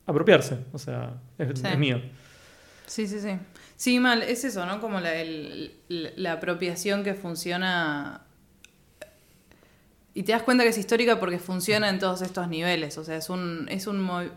[0.06, 1.68] Apropiarse, o sea, es, Sí.
[1.68, 2.02] es mío.
[2.88, 3.38] Sí, sí, sí.
[3.76, 4.80] Sí, mal, es eso, ¿no?
[4.80, 8.22] Como la, el- la- apropiación que funciona.
[10.14, 12.98] Y te das cuenta que es histórica porque funciona en todos estos niveles.
[12.98, 13.68] O sea, es un.
[13.70, 14.32] Es un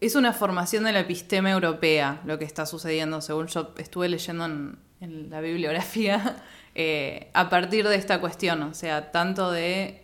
[0.00, 4.44] es una formación de la epistema europea lo que está sucediendo, según yo estuve leyendo
[4.44, 6.42] en, en la bibliografía,
[6.78, 10.02] eh, a partir de esta cuestión, o sea, tanto de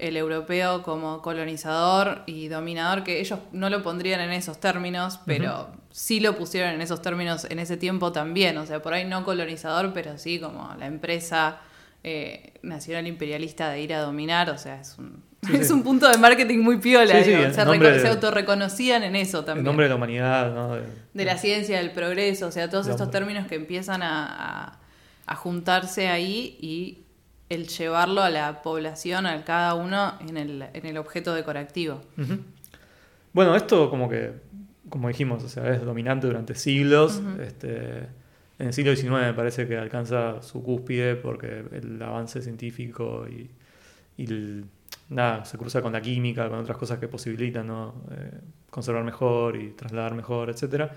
[0.00, 5.68] el europeo como colonizador y dominador, que ellos no lo pondrían en esos términos, pero
[5.92, 8.58] sí lo pusieron en esos términos en ese tiempo también.
[8.58, 11.58] O sea, por ahí no colonizador, pero sí como la empresa
[12.02, 14.50] eh, nacional imperialista de ir a dominar.
[14.50, 15.72] O sea, es un, Sí, es sí.
[15.74, 17.22] un punto de marketing muy piola.
[17.22, 19.64] Sí, se, autorreconocían en eso también.
[19.64, 20.74] nombre de la humanidad, ¿no?
[20.74, 20.82] De-
[21.14, 24.26] de la ciencia, del progreso, o sea, todos estos términos que empiezan a,
[24.72, 24.78] a-
[25.26, 26.98] a juntarse ahí y
[27.48, 32.00] el llevarlo a la población, a cada uno en el, en el objeto decorativo.
[32.18, 32.38] Ujú.
[33.32, 34.32] Bueno, esto como que,
[34.88, 37.20] como dijimos, o sea, es dominante durante siglos.
[37.40, 38.08] este,
[38.58, 43.50] en el siglo XIX me parece que alcanza su cúspide porque el avance científico y,
[44.16, 44.64] y el-
[45.08, 47.94] nada, se cruza con la química, con otras cosas que posibilitan ¿no?
[48.12, 48.30] Eh,
[48.70, 50.92] conservar mejor y trasladar mejor, etcétera.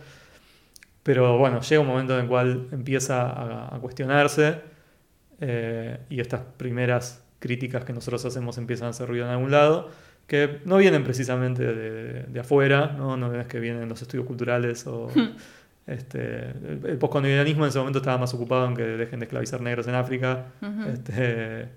[1.08, 4.60] Pero bueno, llega un momento en el cual empieza a, a cuestionarse
[5.40, 9.90] eh, y estas primeras críticas que nosotros hacemos empiezan a hacer ruido en algún lado,
[10.28, 13.16] que no vienen precisamente de, de afuera, ¿no?
[13.16, 15.10] no es que vienen los estudios culturales o...
[15.88, 19.62] Este, el, el postcolonialismo en ese momento estaba más ocupado en que dejen de esclavizar
[19.62, 20.90] negros en África Ujú.
[20.90, 21.70] este,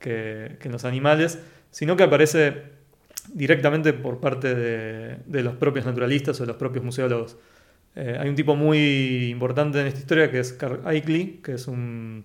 [0.00, 1.38] que, que en los animales,
[1.70, 2.64] sino que aparece
[3.32, 7.36] directamente por parte de, de los propios naturalistas o de los propios museólogos.
[7.96, 11.68] Eh, hay un tipo muy importante en esta historia que es Carl Aikley, que es
[11.68, 12.24] un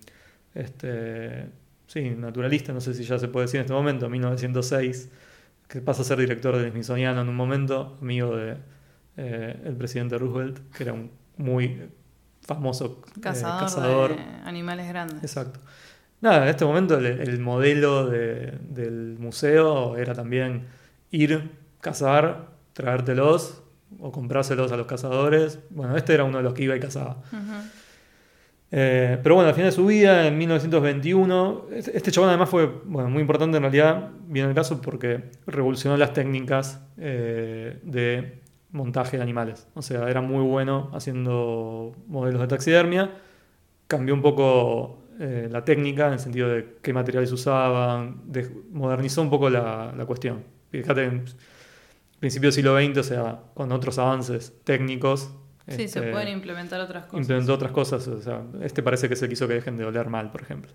[0.55, 1.45] este,
[1.87, 5.09] sí, naturalista, no sé si ya se puede decir en este momento, 1906,
[5.67, 8.57] que pasa a ser director del Smithsoniano en un momento, amigo de
[9.17, 11.79] eh, el presidente Roosevelt, que era un muy
[12.41, 14.15] famoso eh, Cazador, cazador.
[14.15, 15.21] de animales grandes.
[15.23, 15.59] Exacto.
[16.21, 20.65] Nada, en este momento el, el modelo de- del museo era también
[21.11, 23.61] ir, cazar, traértelos
[23.99, 25.59] o comprárselos a los cazadores.
[25.69, 27.17] Bueno, este era uno de los que iba y cazaba.
[28.71, 32.67] Eh, pero bueno, al final de su vida, en 1921, este este chabón además fue
[32.85, 39.17] bueno, muy importante en realidad, viene el caso, porque revolucionó las técnicas eh, de montaje
[39.17, 39.67] de animales.
[39.73, 43.09] O sea, era muy bueno haciendo modelos de taxidermia,
[43.87, 49.23] cambió un poco eh, la técnica en el sentido de qué materiales usaban, de- modernizó
[49.23, 50.43] un poco la, la cuestión.
[50.69, 51.23] Fíjate,
[52.19, 55.31] en principio del siglo XX, o sea, con otros avances técnicos.
[55.69, 57.21] Sí, se este, pueden implementar otras cosas.
[57.21, 58.05] implementó otras cosas.
[58.09, 60.73] O sea, este parece que se quiso que dejen de oler mal, por ejemplo.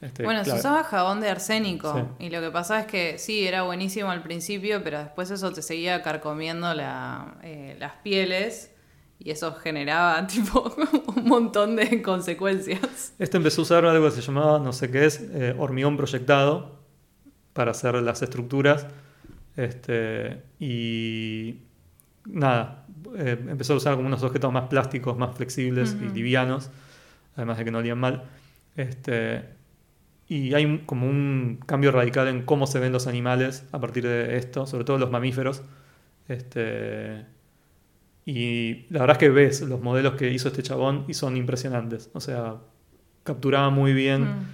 [0.00, 2.26] Este, Bueno, se usaba jabón de arsénico Sí.
[2.26, 5.62] y lo que pasa es que sí, era buenísimo al principio, pero después eso te
[5.62, 8.72] seguía carcomiendo la, eh, las pieles
[9.18, 10.72] y eso generaba tipo
[11.16, 13.14] un montón de consecuencias.
[13.18, 16.84] Este empezó a usar algo que se llamaba, no sé qué es, eh, hormigón proyectado
[17.52, 18.86] para hacer las estructuras.
[19.56, 21.56] Este, y
[22.26, 22.86] nada,
[23.16, 26.70] eh, empezó a usar como unos objetos más plásticos, más flexibles y livianos,
[27.36, 28.24] además de que no olían mal.
[28.76, 29.44] Este,
[30.28, 34.04] y hay un- como un cambio radical en cómo se ven los animales a partir
[34.04, 35.62] de esto, sobre todo los mamíferos.
[36.28, 37.24] Este,
[38.26, 42.10] y la verdad es que ves los modelos que hizo este chabón y son impresionantes.
[42.14, 42.56] O sea,
[43.22, 44.46] capturaba muy bien Mm.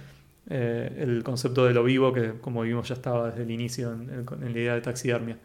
[0.51, 4.25] Eh, el concepto de lo vivo, que como vimos ya estaba desde el inicio en,
[4.41, 5.37] la idea de taxidermia.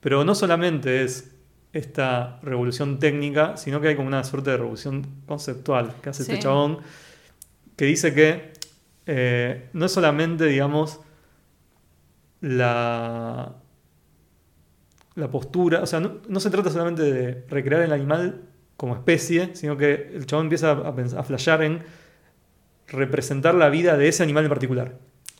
[0.00, 1.30] Pero no solamente es
[1.72, 6.32] esta revolución técnica, sino que hay como una suerte de revolución conceptual que hace Sí.
[6.32, 6.78] este chabón,
[7.76, 8.52] que dice que
[9.06, 11.00] eh, no es solamente, digamos,
[12.40, 13.54] la,
[15.14, 18.42] la postura, o sea, no, no se trata solamente de recrear el animal
[18.76, 21.82] como especie, sino que el chabón empieza a, pens- a flashear en
[22.90, 24.92] representar la vida de ese animal en particular.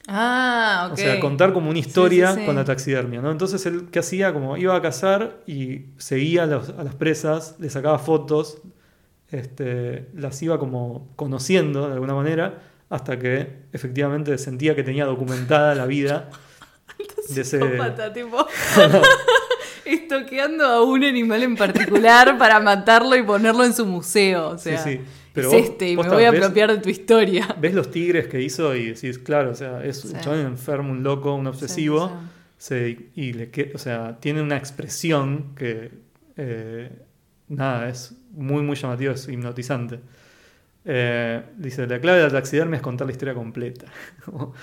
[0.09, 0.93] Ah, ok.
[0.95, 2.47] O sea, contar como una historia Sí, sí, sí.
[2.47, 3.31] con la taxidermia, ¿no?
[3.31, 7.57] Entonces él que hacía como iba a cazar y seguía a, los- a las presas,
[7.61, 8.59] le sacaba fotos,
[9.31, 12.59] este, las iba como conociendo de alguna manera,
[12.89, 16.29] hasta que efectivamente sentía que tenía documentada la vida
[17.29, 17.61] de ese...
[18.13, 18.47] Tipo.
[19.85, 24.51] Estoqueando a un animal en particular para matarlo y ponerlo en su museo.
[24.51, 25.01] O sea, sí, sí.
[25.35, 27.55] Es vos- este y me voy a ves- apropiar de tu historia.
[27.61, 30.17] Ves los tigres que hizo y decís, claro, o sea, es un Sí.
[30.21, 32.09] chabón enfermo, un loco, un obsesivo.
[32.59, 35.91] Sí, se- y le o sea, tiene una expresión que
[36.37, 36.91] eh,
[37.49, 40.01] nada, es muy muy llamativo, es hipnotizante.
[40.85, 43.87] Eh, dice, la clave de la taxidermia es contar la historia completa.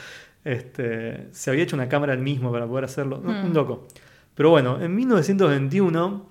[0.44, 3.54] este, se había hecho una cámara él mismo para poder hacerlo, un- un Hmm.
[3.54, 3.88] loco.
[4.36, 6.30] Pero bueno, en 1921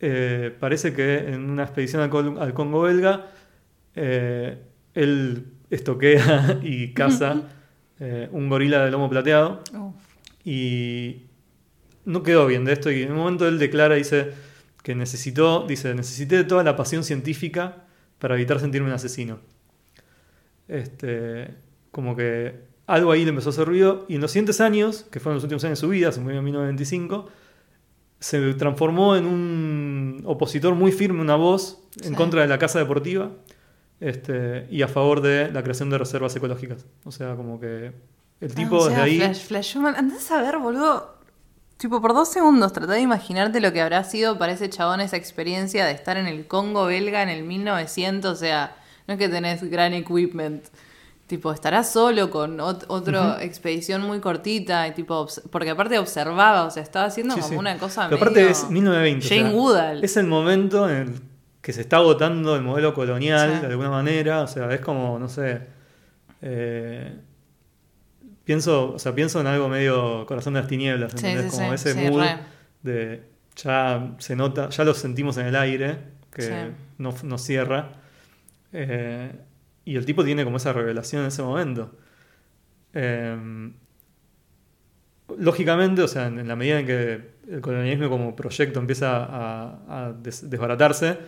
[0.00, 3.26] eh, parece que en una expedición al, al Congo belga,
[4.00, 4.58] eh,
[4.94, 7.42] él estoquea y caza
[7.98, 9.62] eh, un gorila de lomo plateado.
[9.72, 9.92] Uh,
[10.44, 11.26] y
[12.04, 12.90] no quedó bien de esto.
[12.90, 14.32] Y en un momento él declara, dice
[14.82, 17.84] que necesitó, dice, necesité toda la pasión científica
[18.18, 19.40] para evitar sentirme un asesino.
[20.68, 21.54] Este,
[21.90, 24.06] como que algo ahí le empezó a hacer ruido.
[24.08, 26.38] Y en los siguientes años, que fueron los últimos años de su vida, se murió
[26.38, 27.28] en 1925,
[28.20, 33.32] se transformó en un opositor muy firme, una voz en contra de la casa deportiva
[34.00, 36.86] este, y a favor de la creación de reservas ecológicas.
[37.04, 37.92] O sea, como que
[38.40, 39.18] el tipo Ah, o desde ahí...
[39.18, 39.94] Flash, Flash Human.
[39.96, 41.16] Andás a ver, boludo.
[41.76, 45.16] Tipo, por dos segundos, tratá de imaginarte lo que habrá sido para ese chabón esa
[45.16, 48.32] experiencia de estar en el Congo belga en el 1900.
[48.32, 48.76] O sea,
[49.06, 50.64] no es que tenés gran equipment.
[51.28, 54.88] Tipo, estarás solo con ot- otra expedición muy cortita.
[54.88, 57.56] Y tipo, porque aparte observaba, o sea, estaba haciendo Sí, como sí.
[57.58, 59.26] una cosa Pero aparte medio es 1920.
[59.26, 60.04] o Jane sea, Goodall.
[60.04, 61.20] Es el momento en el
[61.68, 63.60] que se está agotando el modelo colonial Sí.
[63.60, 64.40] de alguna manera.
[64.40, 65.60] O sea, es como, no sé.
[66.40, 67.14] eh,
[68.44, 71.12] pienso, o sea, pienso en algo medio corazón de las tinieblas.
[71.14, 71.52] ¿entendés?
[71.52, 72.38] sí, como ese mood re.
[72.82, 73.22] de
[73.54, 75.98] ya se nota, ya lo sentimos en el aire,
[76.32, 77.90] que no, no cierra.
[78.72, 79.30] Eh,
[79.84, 81.94] y el tipo tiene como esa revelación en ese momento.
[82.94, 83.70] Eh,
[85.36, 90.06] lógicamente, o sea, en, en la medida en que el colonialismo como proyecto empieza a,
[90.06, 91.18] a des- desbaratarse,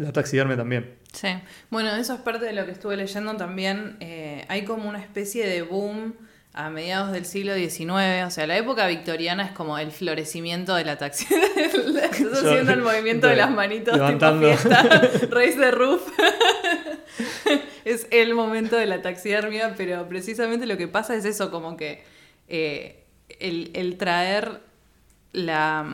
[0.00, 0.94] la taxidermia también.
[1.12, 1.28] Sí,
[1.70, 3.96] bueno, eso es parte de lo que estuve leyendo también.
[4.00, 6.14] Eh, hay como una especie de boom
[6.52, 10.84] a mediados del siglo XIX, o sea, la época victoriana es como el florecimiento de
[10.84, 11.26] la taxi.
[11.56, 14.48] Estás haciendo el movimiento de las manitos levantando.
[14.50, 15.00] tipo fiesta,
[15.60, 16.02] the roof.
[17.84, 22.02] es el momento de la taxidermia, pero precisamente lo que pasa es eso, como que
[22.48, 23.04] eh,
[23.38, 24.60] el, el traer
[25.32, 25.86] la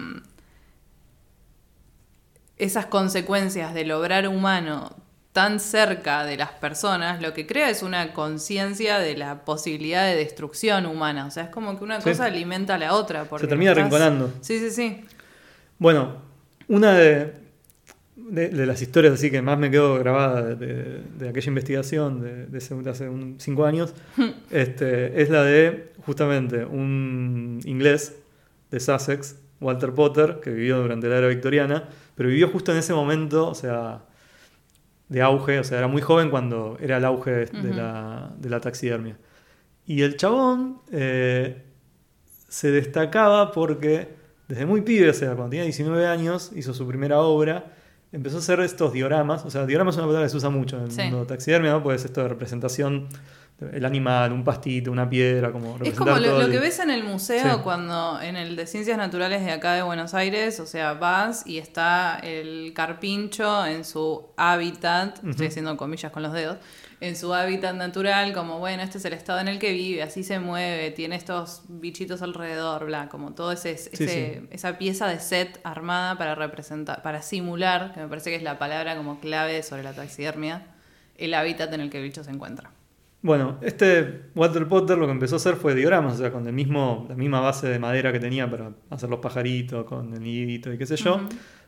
[2.59, 4.95] esas consecuencias del obrar humano
[5.33, 10.17] tan cerca de las personas, lo que crea es una conciencia de la posibilidad de
[10.17, 11.27] destrucción humana.
[11.27, 12.09] O sea, es como que una Sí.
[12.09, 13.25] cosa alimenta a la otra.
[13.25, 14.33] porque termina estás- arrinconando.
[14.41, 15.05] Sí, sí, sí.
[15.79, 16.17] Bueno,
[16.69, 17.35] una de,
[18.17, 22.57] de- de las historias así que más me quedó grabada de, de- aquella investigación de,
[22.57, 23.93] hace, hace un- cinco años
[24.51, 28.15] este, es la de justamente un inglés
[28.71, 32.93] de Sussex, Walter Potter, que vivió durante la era victoriana, pero vivió justo en ese
[32.93, 34.03] momento, o sea,
[35.09, 38.61] de auge, o sea, era muy joven cuando era el auge de, la, de la
[38.61, 39.17] taxidermia.
[39.87, 41.63] Y el chabón eh,
[42.49, 44.09] se destacaba porque
[44.49, 47.73] desde muy pibe, o sea, cuando tenía 19 años, hizo su primera obra,
[48.11, 50.77] empezó a hacer estos dioramas, o sea, diorama es una palabra que se usa mucho
[50.79, 51.03] en el Sí.
[51.03, 51.83] mundo de taxidermia, ¿no?
[51.85, 53.09] Pues esto de representación,
[53.59, 57.55] el animal, un pastito, una piedra, como Es como lo, que ves en el museo
[57.57, 57.61] Sí.
[57.63, 61.57] cuando en el de Ciencias Naturales de acá de Buenos Aires, o sea, vas y
[61.59, 65.31] está el carpincho en su hábitat, Ujú.
[65.31, 66.59] estoy haciendo comillas con los dedos,
[67.01, 70.23] en su hábitat natural, como bueno, este es el estado en el que vive, así
[70.23, 73.97] se mueve, tiene estos bichitos alrededor, bla, como todo ese, ese-
[74.41, 74.47] sí.
[74.51, 78.59] esa pieza de set armada para representar, para simular, que me parece que es la
[78.59, 80.67] palabra como clave sobre la taxidermia,
[81.17, 82.71] el hábitat en el que el bicho se encuentra.
[83.23, 86.53] Bueno, este Walter Potter lo que empezó a hacer fue dioramas, o sea, con el
[86.53, 90.73] mismo, la misma base de madera que tenía para hacer los pajaritos, con el nidito
[90.73, 91.21] y qué sé yo,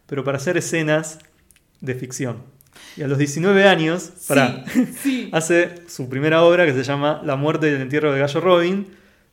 [0.06, 1.18] pero para hacer escenas
[1.80, 2.42] de ficción.
[2.96, 5.30] Y a los 19 años, sí.
[5.32, 8.86] hace su primera obra que se llama La muerte y el entierro de Gallo Robin,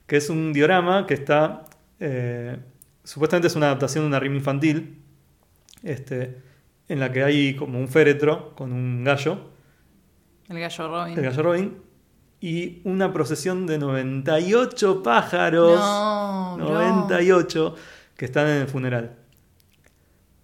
[0.07, 1.65] que es un diorama que está,
[1.99, 2.57] eh,
[3.03, 5.01] supuestamente es una adaptación de una rima infantil,
[5.83, 6.37] este,
[6.87, 9.51] en la que hay como un féretro con un gallo,
[10.49, 11.17] El gallo Robin.
[11.17, 11.77] el gallo Robin,
[12.45, 15.79] y una procesión de 98 pájaros.
[15.79, 16.69] No, bro.
[16.75, 17.75] 98
[18.15, 19.15] que están en el funeral.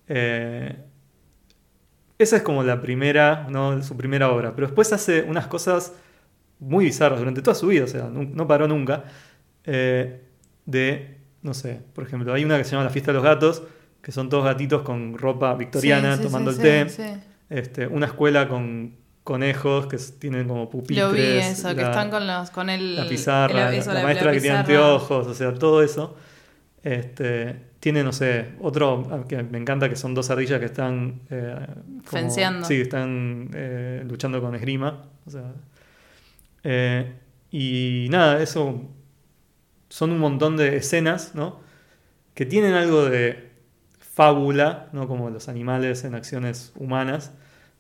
[0.08, 0.76] Eh,
[2.18, 3.84] esa es como la primera, ¿no?
[3.84, 4.56] su primera obra.
[4.56, 5.94] Pero después hace unas cosas
[6.58, 9.04] muy bizarras durante toda su vida, o sea, no, no paró nunca.
[9.66, 10.24] eh,
[10.66, 13.62] de, no sé, por ejemplo, hay una que se llama La fiesta de los gatos,
[14.02, 17.20] que son todos gatitos con ropa victoriana Sí, sí, tomando sí, el té.
[17.50, 20.98] Este, una escuela con conejos que tienen como pupitres.
[21.06, 24.00] Lo vi eso, que la- están con los con el la pizarra, el- eso, la,
[24.00, 26.16] la maestra que tiene anteojos, o sea, todo eso.
[26.84, 31.22] Este, tiene, no sé, otro ah, que me encanta que son dos ardillas que están.
[31.30, 32.66] eh, como- Fenceando.
[32.68, 35.04] Sí, están eh, luchando con esgrima.
[35.26, 35.52] O sea,
[36.64, 37.14] eh,
[37.52, 38.82] y nada, eso.
[39.90, 41.60] Son un montón de escenas, ¿no?
[42.34, 43.50] Que tienen algo de
[44.00, 45.08] fábula, ¿no?
[45.08, 47.32] Como los animales en acciones humanas.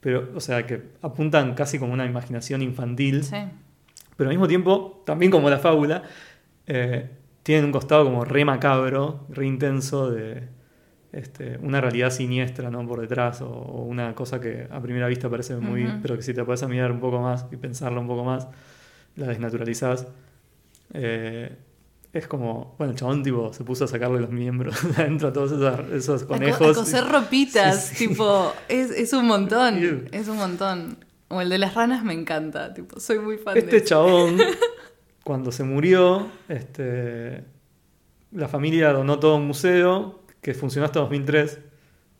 [0.01, 3.37] Pero, o sea, que apuntan casi como una imaginación infantil Sí.
[4.17, 6.03] pero al mismo tiempo, también como la fábula,
[6.67, 7.09] eh,
[7.43, 10.47] tienen un costado como re macabro, re intenso de
[11.11, 12.87] este, una realidad siniestra ¿no?
[12.87, 15.87] por detrás o, o una cosa que a primera vista parece muy...
[16.01, 18.47] Pero que si te puedes mirar un poco más y pensarla un poco más,
[19.15, 20.07] la desnaturalizás.
[20.93, 21.55] Eh,
[22.13, 25.51] es como, bueno, el chabón tipo se puso a sacarle los miembros adentro a todos
[25.53, 26.77] esos, esos A co- conejos.
[26.77, 28.07] A, coser ropitas, Sí, sí.
[28.09, 30.97] tipo, es, es un montón, es un montón.
[31.29, 33.85] O el de las ranas me encanta, tipo, soy muy fan Este de eso.
[33.85, 34.37] chabón
[35.23, 37.45] cuando se murió, este,
[38.31, 41.59] la familia donó todo un museo que funcionó hasta 2003.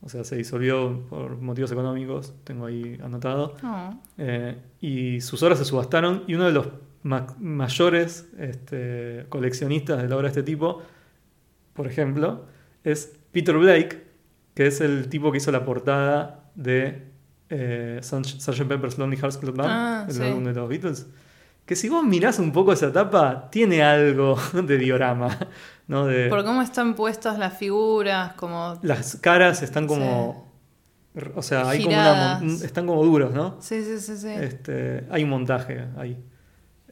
[0.04, 3.56] O sea, se disolvió por motivos económicos, tengo ahí anotado.
[3.64, 3.94] Oh.
[4.18, 6.68] Eh, y sus obras se subastaron y uno de los
[7.04, 10.82] ma- mayores este, coleccionistas de la obra de este tipo,
[11.74, 12.46] por ejemplo,
[12.84, 14.04] es Peter Blake,
[14.54, 17.08] que es el tipo que hizo la portada de
[17.50, 18.64] eh, Sgt.
[18.68, 20.24] Pepper's Lonely Hearts Club Band, Ah, el sí.
[20.24, 21.08] álbum de los Beatles.
[21.66, 25.38] Que si vos mirás un poco esa tapa, tiene algo de diorama,
[25.88, 26.06] ¿no?
[26.06, 28.78] De, Por cómo están puestas las figuras, como...
[28.82, 30.50] las caras están como...
[31.36, 33.58] O sea, hay como una están como duros, ¿no?
[33.60, 34.30] Sí, sí, sí, sí.
[34.30, 36.18] Este, hay un montaje ahí.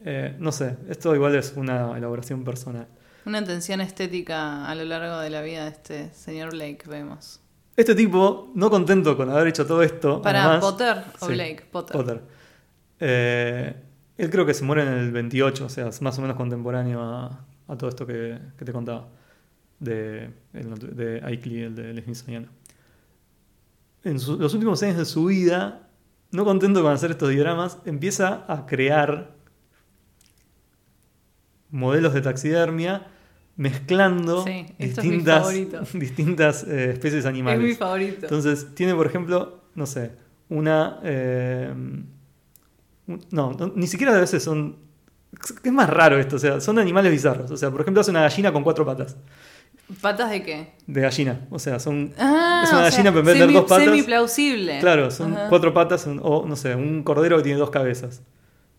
[0.04, 2.86] Eh, no sé, esto igual es una elaboración personal.
[3.26, 7.40] Una tensión estética a lo largo de la vida de este señor Blake, vemos.
[7.76, 10.20] Este tipo, no contento con haber hecho todo esto.
[10.22, 11.96] Para además- Potter o Sí, Blake, Potter.
[11.96, 12.20] Potter.
[12.98, 13.74] Eh,
[14.18, 17.00] él creo que se muere en el 28, o sea, es más o menos contemporáneo
[17.02, 19.08] a, a todo esto que, que te contaba.
[19.78, 22.48] De, de Aikley, el de Smithsoniano.
[24.04, 25.88] En su- los últimos años de su vida,
[26.32, 29.32] no contento con hacer estos dioramas, empieza a crear
[31.70, 33.06] modelos de taxidermia
[33.56, 35.52] mezclando Sí, es distintas,
[35.92, 37.62] distintas eh, especies animales.
[37.62, 38.20] Es mi favorito.
[38.22, 40.12] Entonces, tiene, por ejemplo, no sé,
[40.48, 40.98] una.
[41.04, 41.72] eh,
[43.30, 44.76] no, no, ni siquiera a veces son.
[45.62, 47.50] Es más raro esto, o sea, son animales bizarros.
[47.50, 49.16] O sea, por ejemplo, hace una gallina con cuatro patas.
[50.00, 50.72] ¿Patas de qué?
[50.86, 51.46] De gallina.
[51.50, 52.12] O sea, son.
[52.18, 54.78] Ah, Es una gallina, pero en vez de semi- dos patas- Semi-plausible.
[54.80, 55.48] Claro, son Ajá.
[55.48, 58.22] cuatro patas, o no sé, un cordero que tiene dos cabezas.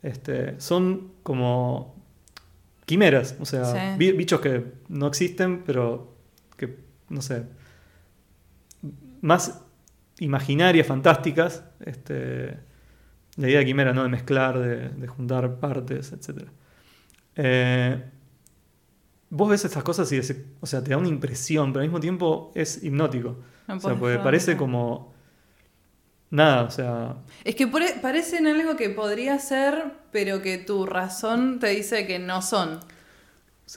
[0.02, 2.01] Este, son como
[2.92, 4.12] quimeras, o sea, Sí.
[4.12, 6.14] bichos que no existen, pero
[6.58, 6.78] que,
[7.08, 7.44] no sé,
[9.22, 9.64] más
[10.20, 11.64] imaginarias, fantásticas.
[11.80, 12.58] Este,
[13.38, 14.04] la idea de quimera, ¿no?
[14.04, 16.50] De mezclar, de, de juntar partes, etc.
[19.30, 20.20] vos ves estas cosas y
[20.60, 23.40] o sea, te da una impresión, pero al mismo tiempo es hipnótico.
[23.70, 25.14] No o sea, porque parece como
[26.32, 31.60] nada, o sea, Es que pare- parecen algo que podría ser, pero que tu razón
[31.60, 32.80] te dice que no son.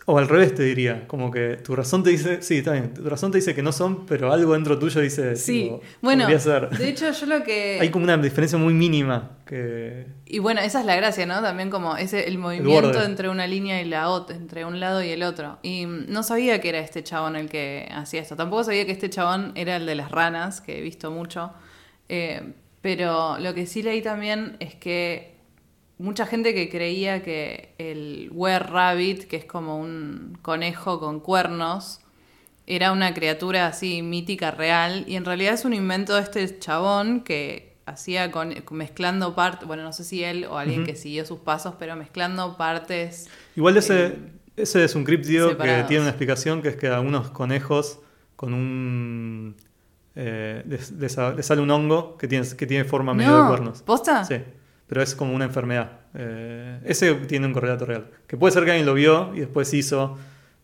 [0.06, 3.08] o al revés te diría, como que tu razón te dice, sí, está bien, tu
[3.08, 5.64] razón te dice que no son, pero algo dentro tuyo dice, Sí.
[5.64, 6.68] tipo, Bueno, podría ser.
[6.70, 7.78] de hecho yo lo que...
[7.80, 11.40] Hay como una diferencia muy mínima que Y bueno, esa es la gracia, ¿no?
[11.42, 15.10] También como ese el movimiento entre una línea y la otra, entre un lado y
[15.10, 15.60] el otro.
[15.62, 18.34] Y no sabía que era este chabón el que hacía esto.
[18.34, 21.52] Tampoco sabía que este chabón era el de las ranas, que he visto mucho.
[22.08, 25.34] Eh, pero lo que sí leí también es que
[25.98, 32.00] mucha gente que creía que el Were Rabbit, que es como un conejo con cuernos,
[32.66, 37.20] era una criatura así mítica real y en realidad es un invento de este chabón
[37.20, 41.40] que hacía con, mezclando partes, bueno, no sé si él o alguien que siguió sus
[41.40, 43.28] pasos, pero mezclando partes.
[43.56, 44.18] Igual ese, Eh,
[44.56, 47.98] ese es un críptido que tiene una explicación que es que algunos conejos
[48.36, 49.56] con un...
[50.16, 51.12] eh, les
[51.46, 53.82] sale un hongo que tiene, que tiene forma medio de No, cuernos.
[53.82, 54.24] ¿posta?
[54.24, 54.36] Sí,
[54.86, 55.90] pero es como una enfermedad.
[56.14, 58.06] Eh, ese tiene un correlato real.
[58.26, 60.16] Que puede ser que alguien lo vio y después hizo...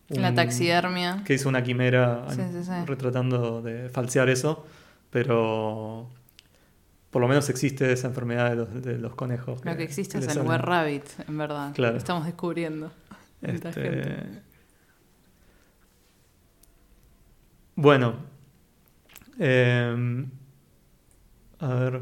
[0.09, 1.23] La un- taxidermia.
[1.25, 2.71] Que hizo una quimera Sí, sí, sí.
[2.87, 4.67] retratando de falsear eso,
[5.11, 6.09] pero
[7.11, 9.65] por lo menos existe esa enfermedad de los, de los conejos.
[9.65, 10.47] Lo que existe es le el.
[10.49, 11.73] Were Rabbit, en verdad.
[11.75, 11.93] Claro.
[11.93, 12.91] Lo estamos descubriendo.
[13.43, 14.43] Este, gente.
[17.77, 18.15] Bueno.
[19.41, 20.27] Eh,
[21.59, 22.01] a ver,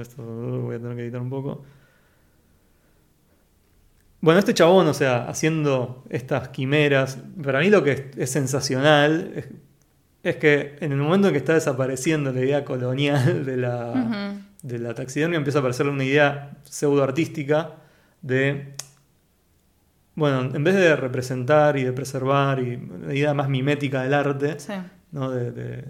[0.00, 1.64] esto voy a tener que editar un poco.
[4.20, 9.32] Bueno, este chabón, o sea, haciendo estas quimeras, para mí lo que es, es sensacional
[9.36, 9.48] es,
[10.24, 14.78] es que en el momento en que está desapareciendo la idea colonial de la, de
[14.80, 17.74] la taxidermia, empieza a aparecer una idea pseudo artística
[18.22, 18.74] de
[20.16, 22.76] bueno, en vez de representar y de preservar y
[23.06, 24.72] la idea más mimética del arte, Sí.
[25.12, 25.30] ¿no?
[25.30, 25.84] de, de,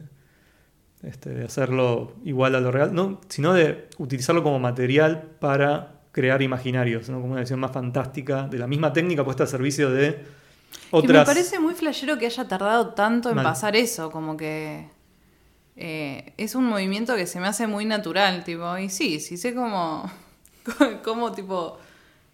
[1.02, 6.42] este, de hacerlo igual a lo real, no, sino de utilizarlo como material para crear
[6.42, 7.20] imaginarios, ¿no?
[7.20, 10.26] como una visión más fantástica de la misma técnica puesta al servicio de Que
[10.90, 11.20] otras...
[11.20, 13.44] me parece muy flashero que haya tardado tanto en Mal.
[13.44, 14.88] pasar eso, como que
[15.76, 19.54] eh, es un movimiento que se me hace muy natural, tipo, y sí, sí sé
[19.54, 20.10] cómo,
[21.04, 21.78] cómo tipo,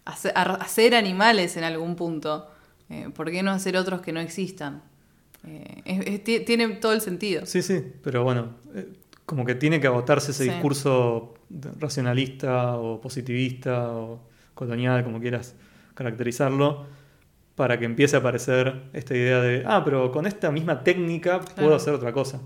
[0.05, 2.49] hacer, hacer animales en algún punto,
[2.89, 4.81] eh, ¿por qué no hacer otros que no existan?
[5.47, 7.45] Eh, es- es- ti- tiene todo el sentido.
[7.45, 8.87] Sí, sí, pero bueno, eh,
[9.25, 10.49] como que tiene que agotarse ese Sí.
[10.49, 11.33] discurso
[11.79, 14.19] racionalista o positivista o
[14.53, 15.55] colonial, como quieras
[15.93, 16.85] caracterizarlo,
[17.55, 21.75] para que empiece a aparecer esta idea de, ah, pero con esta misma técnica puedo
[21.75, 22.41] hacer otra cosa.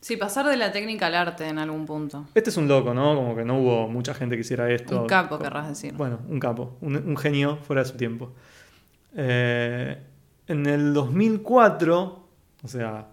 [0.00, 2.26] Sí, pasar de la técnica al arte en algún punto.
[2.34, 3.16] Este es un loco, ¿no?
[3.16, 5.00] Como que no hubo mucha gente que hiciera esto.
[5.02, 5.94] Un capo, querrás decir.
[5.94, 8.32] Bueno, un capo, un, un genio fuera de su tiempo.
[9.16, 9.96] Eh,
[10.46, 12.25] en el 2004,
[12.66, 13.06] o sea,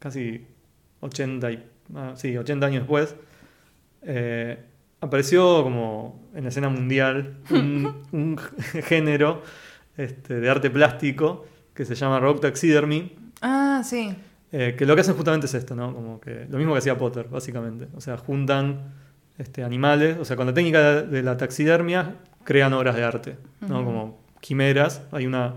[0.00, 0.44] casi
[1.00, 1.64] 80, y,
[1.94, 3.14] ah, sí, 80 años después,
[4.02, 4.58] eh,
[5.00, 8.38] apareció como en la escena mundial un, un
[8.84, 9.42] género
[9.96, 14.14] este, de arte plástico que se llama rock taxidermy, Ah, sí.
[14.52, 15.94] eh, que lo que hacen justamente es esto, ¿no?
[15.94, 17.86] Como que lo mismo que hacía Potter, básicamente.
[17.94, 18.92] O sea, juntan
[19.38, 23.84] este, animales, o sea, con la técnica de la taxidermia crean obras de arte, ¿no?
[23.84, 25.02] Como quimeras.
[25.12, 25.54] Hay una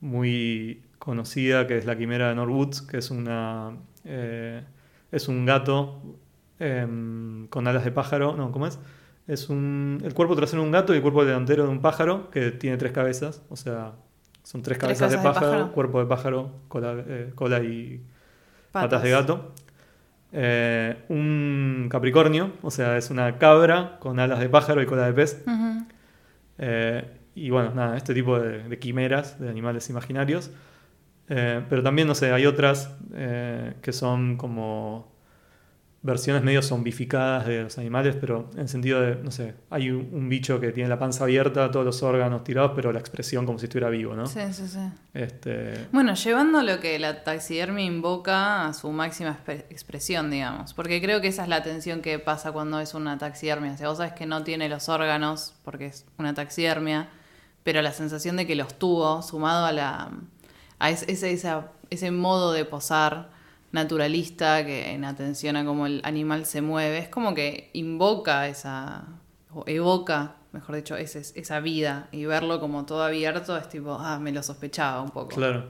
[0.00, 3.72] muy conocida que es la quimera de Norwoods, que es una
[4.04, 4.62] eh,
[5.10, 6.02] es un gato
[6.58, 8.78] em, con alas de pájaro, no, ¿cómo es?
[9.26, 12.30] Es un, el cuerpo trasero de un gato y el cuerpo delantero de un pájaro
[12.30, 13.92] que tiene tres cabezas, o sea,
[14.42, 18.02] son tres Tres cabezas de pájaro, cuerpo de pájaro, cola, eh, cola y
[18.70, 19.02] patas.
[19.02, 19.54] de gato.
[20.32, 25.14] Eh, un capricornio, o sea, es una cabra con alas de pájaro y cola de
[25.14, 25.42] pez.
[27.34, 30.50] Y bueno, nada, este tipo de, de quimeras, de animales imaginarios.
[31.28, 35.18] Eh, pero también, no sé, hay otras eh, que son como
[36.00, 40.28] versiones medio zombificadas de los animales, pero en sentido de, no sé, hay un, un
[40.28, 43.66] bicho que tiene la panza abierta, todos los órganos tirados, pero la expresión como si
[43.66, 44.26] estuviera vivo, ¿no?
[44.26, 44.78] Sí, sí, sí.
[45.12, 50.72] Este, Bueno, llevando lo que la taxidermia invoca a su máxima expresión, digamos.
[50.72, 53.72] Porque creo que esa es la tensión que pasa cuando es una taxidermia.
[53.72, 57.08] O sea, vos sabes que no tiene los órganos porque es una taxidermia,
[57.64, 60.10] pero la sensación de que los tuvo, sumado a la
[60.78, 63.30] a es- ese, esa- ese modo de posar
[63.72, 69.04] naturalista que en atención a cómo el animal se mueve, es como que invoca esa,
[69.52, 74.18] o evoca, mejor dicho, ese- esa vida y verlo como todo abierto es tipo, ah,
[74.18, 75.28] me lo sospechaba un poco.
[75.28, 75.66] Claro.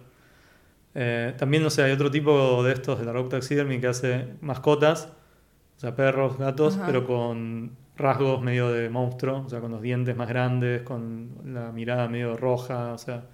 [0.95, 4.35] Eh, también, no sé, hay otro tipo de estos de la Rock Taxidermy que hace
[4.41, 5.09] mascotas,
[5.77, 6.87] o sea, perros, gatos, Ajá.
[6.87, 11.73] pero con rasgos medio de monstruo, o sea, con los dientes más grandes, con la
[11.73, 13.25] mirada medio roja, o sea,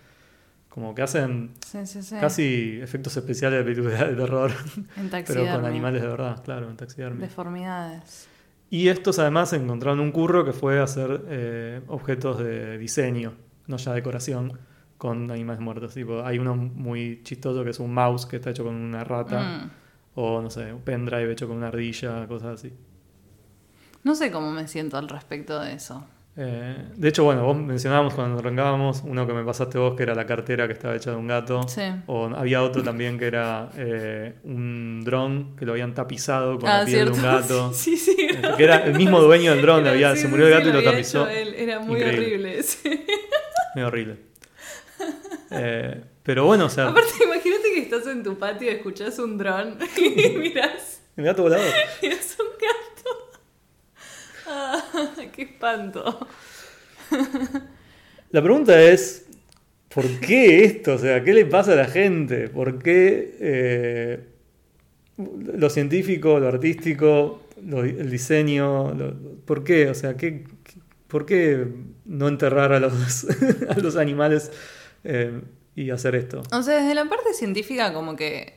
[0.75, 2.17] como que hacen Sí, sí, sí.
[2.21, 4.51] casi efectos especiales de películas de terror,
[4.97, 5.55] En pero taxidermia.
[5.55, 7.21] con animales de verdad, claro, en taxidermy.
[7.21, 8.29] Deformidades.
[8.71, 13.35] Y estos además encontraron un curro que fue hacer eh, objetos de diseño,
[13.69, 14.59] no ya decoración,
[14.99, 15.95] con animales muertos.
[15.95, 19.41] Tipo, hay uno muy chistoso que es un mouse que está hecho con una rata,
[19.41, 19.71] Mm.
[20.17, 22.73] o no sé, un pendrive hecho con una ardilla, cosas así.
[24.03, 26.05] No sé cómo me siento al respecto de eso.
[26.37, 30.17] Eh, de hecho, bueno, vos mencionábamos cuando arrancábamos uno que me pasaste vos, que era
[30.17, 31.63] la cartera que estaba hecha de un gato.
[31.69, 31.83] Sí.
[32.07, 36.81] O había otro también que era eh, un dron que lo habían tapizado con Ah,
[36.81, 37.73] la piel de un gato.
[37.75, 38.17] Sí, sí.
[38.21, 40.59] Eh, que era el mismo dueño del dron, había- Sí, se sí, murió el sí,
[40.59, 41.29] gato y lo tapizó.
[41.29, 41.55] él.
[41.55, 42.25] Era muy Increíble.
[42.27, 42.63] horrible.
[42.65, 43.05] sí.
[43.77, 44.17] Medio horrible.
[45.51, 49.37] Eh, pero bueno, o sea, Aparte, imagínate que estás en tu patio y escuchás un
[49.39, 51.65] dron y mirás el gato volador.
[52.03, 52.94] y es un gato.
[54.47, 54.83] Ah,
[55.35, 56.27] ¡Qué espanto!
[58.31, 59.27] La pregunta es,
[59.93, 60.95] ¿por qué esto?
[60.95, 62.49] O sea, ¿qué le pasa a la gente?
[62.49, 64.21] ¿Por qué eh,
[65.17, 68.93] lo científico, lo artístico, lo- el diseño?
[68.95, 69.15] lo-
[69.45, 69.89] ¿Por qué?
[69.89, 71.67] O sea, ¿qué, qué- ¿por qué
[72.05, 73.27] no enterrar a los,
[73.69, 74.51] a los animales
[75.05, 75.41] eh,
[75.77, 76.43] y hacer esto?
[76.53, 78.54] O sea, desde la parte científica, como que.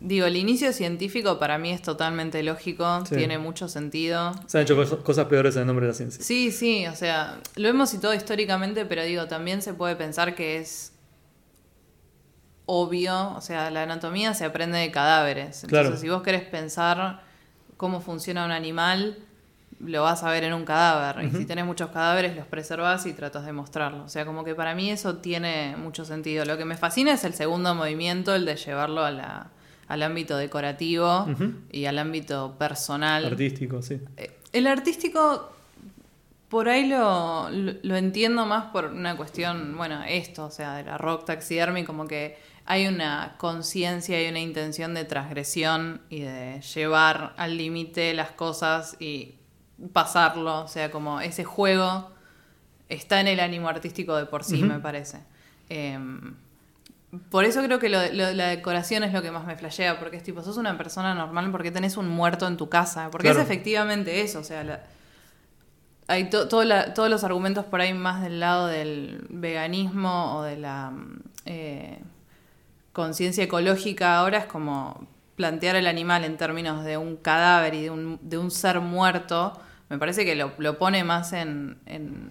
[0.00, 3.16] Digo, el inicio científico para mí es totalmente lógico, Sí.
[3.16, 4.32] tiene mucho sentido.
[4.46, 6.22] Se han hecho cos- cosas peores en el nombre de la ciencia.
[6.22, 10.58] Sí, sí, o sea, lo hemos citado históricamente, pero digo, también se puede pensar que
[10.58, 10.92] es
[12.66, 15.64] obvio, o sea, la anatomía se aprende de cadáveres.
[15.64, 15.96] Entonces, Claro.
[15.96, 17.22] si vos querés pensar
[17.76, 19.16] cómo funciona un animal,
[19.80, 21.24] lo vas a ver en un cadáver.
[21.24, 24.04] Y si tenés muchos cadáveres, los preservás y tratas de mostrarlo.
[24.04, 26.44] O sea, como que para mí eso tiene mucho sentido.
[26.44, 29.50] Lo que me fascina es el segundo movimiento, el de llevarlo a la-
[29.88, 31.26] al ámbito decorativo
[31.72, 33.24] y al ámbito personal.
[33.24, 34.00] Artístico, sí.
[34.16, 35.50] Eh, El artístico,
[36.48, 40.84] por ahí lo, lo, lo entiendo más por una cuestión, bueno, esto, o sea, de
[40.84, 46.60] la rock taxidermy, como que hay una conciencia y una intención de transgresión y de
[46.60, 49.36] llevar al límite las cosas y
[49.94, 52.10] pasarlo, o sea, como ese juego
[52.90, 55.18] está en el ánimo artístico de por sí, me parece.
[55.70, 56.34] Em,
[57.30, 60.16] por eso creo que lo, lo- la decoración es lo que más me flashea, porque
[60.18, 63.40] es tipo, sos una persona normal porque tenés un muerto en tu casa, porque Claro.
[63.40, 64.82] es efectivamente eso, o sea, la-
[66.06, 70.42] hay to- todo la- todos los argumentos por ahí más del lado del veganismo o
[70.42, 71.98] de la mm, eh,
[72.92, 75.06] conciencia ecológica ahora es como
[75.36, 79.58] plantear el animal en términos de un cadáver y de un, de un ser muerto,
[79.88, 82.30] me parece que lo, lo pone más en, en,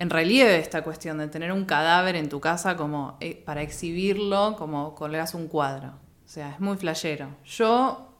[0.00, 4.56] en relieve esta cuestión de tener un cadáver en tu casa como eh, para exhibirlo
[4.56, 5.88] como colgas un cuadro.
[6.24, 7.28] O sea, es muy flashero.
[7.44, 8.14] Yo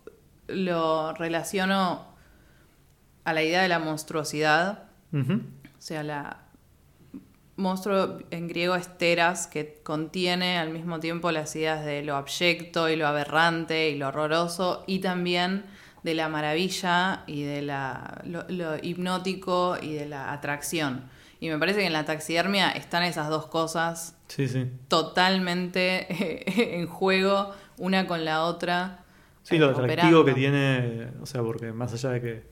[0.47, 2.05] lo relaciono
[3.25, 5.23] a la idea de la monstruosidad, o
[5.79, 6.43] sea, la
[7.57, 12.89] monstruo en griego es teras, que contiene al mismo tiempo las ideas de lo abyecto
[12.91, 15.65] y lo aberrante y lo horroroso, y también
[16.03, 21.09] de la maravilla y de la, lo, lo hipnótico y de la atracción.
[21.41, 24.71] Y me parece que en la taxidermia están esas dos cosas Sí, sí.
[24.89, 29.05] totalmente eh, en juego, una con la otra.
[29.43, 32.43] Sí, lo atractivo que tiene, o sea, porque más allá de que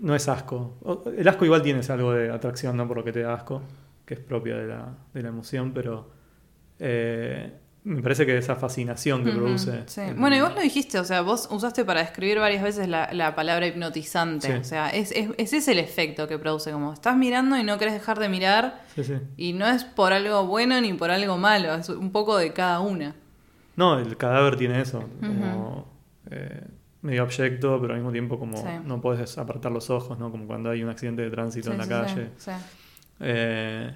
[0.00, 1.04] no es asco.
[1.16, 3.62] El asco igual tienes algo de atracción, no por lo que te da asco,
[4.06, 6.10] que es propia de la, de la emoción, pero
[6.78, 7.52] eh,
[7.88, 9.82] me parece que esa fascinación que produce.
[9.86, 10.00] sí.
[10.02, 13.08] el- Bueno, y vos lo dijiste, o sea, vos usaste para describir varias veces la,
[13.12, 14.46] la palabra hipnotizante.
[14.48, 14.52] Sí.
[14.52, 17.78] O sea, es, es- ese es el efecto que produce, como estás mirando y no
[17.78, 19.14] querés dejar de mirar, Sí, sí.
[19.36, 22.80] y no es por algo bueno ni por algo malo, es un poco de cada
[22.80, 23.14] una.
[23.76, 25.88] No, el cadáver tiene eso, como
[26.30, 26.64] eh,
[27.00, 30.30] medio abyecto, pero al mismo tiempo como no puedes apartar los ojos, ¿no?
[30.30, 32.30] Como cuando hay un accidente de tránsito en la calle.
[32.36, 32.50] sí, sí.
[33.20, 33.94] Eh,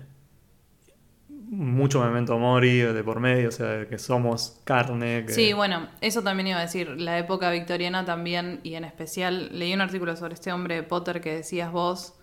[1.53, 5.27] mucho memento mori de por medio, o sea, que somos carne.
[5.29, 6.89] Sí, bueno, eso también iba a decir.
[6.99, 11.35] La época victoriana también, y en especial, leí un artículo sobre este hombre Potter que
[11.35, 12.15] decías vos.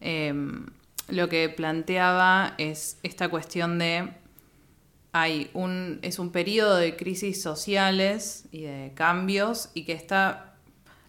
[0.00, 0.34] eh,
[1.08, 4.14] lo que planteaba es esta cuestión de.
[5.12, 10.54] Hay un, es un periodo de crisis sociales y de cambios, y que está.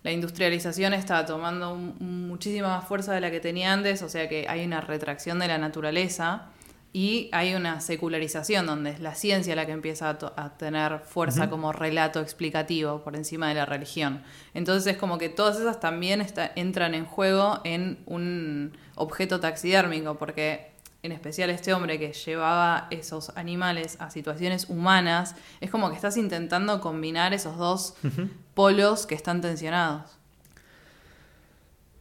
[0.03, 4.45] La industrialización está tomando muchísima más fuerza de la que tenía antes, o sea que
[4.49, 6.49] hay una retracción de la naturaleza.
[6.95, 11.71] Y hay una secularización donde es la ciencia la que empieza a, tener fuerza como
[11.73, 14.21] relato explicativo por encima de la religión.
[14.53, 20.17] Entonces es como que todas esas también está- entran en juego en un objeto taxidérmico,
[20.19, 20.71] porque
[21.01, 26.15] en especial este hombre que llevaba esos animales a situaciones humanas, es como que estás
[26.15, 27.95] intentando combinar esos dos
[28.53, 30.11] polos que están tensionados.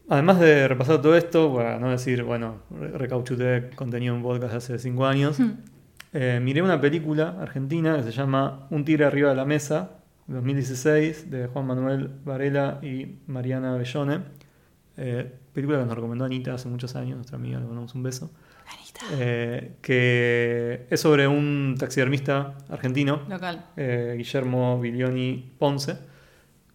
[0.08, 4.56] Además de repasar todo esto, para no decir, bueno, re- recauchuté contenido en podcast de
[4.58, 5.38] hace cinco años,
[6.12, 9.92] eh, miré una película argentina que se llama Un tigre arriba de la mesa,
[10.26, 14.20] 2016, de Juan Manuel Varela y Mariana Bellone.
[14.96, 18.30] Eh, película que nos recomendó Anita hace muchos años, nuestra amiga, le mandamos un beso.
[19.18, 23.64] Eh, que es sobre un taxidermista argentino Local.
[23.76, 25.96] Guillermo Bilioni Ponce.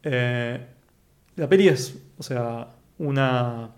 [0.03, 2.67] La peli es, o sea,
[2.99, 3.69] una...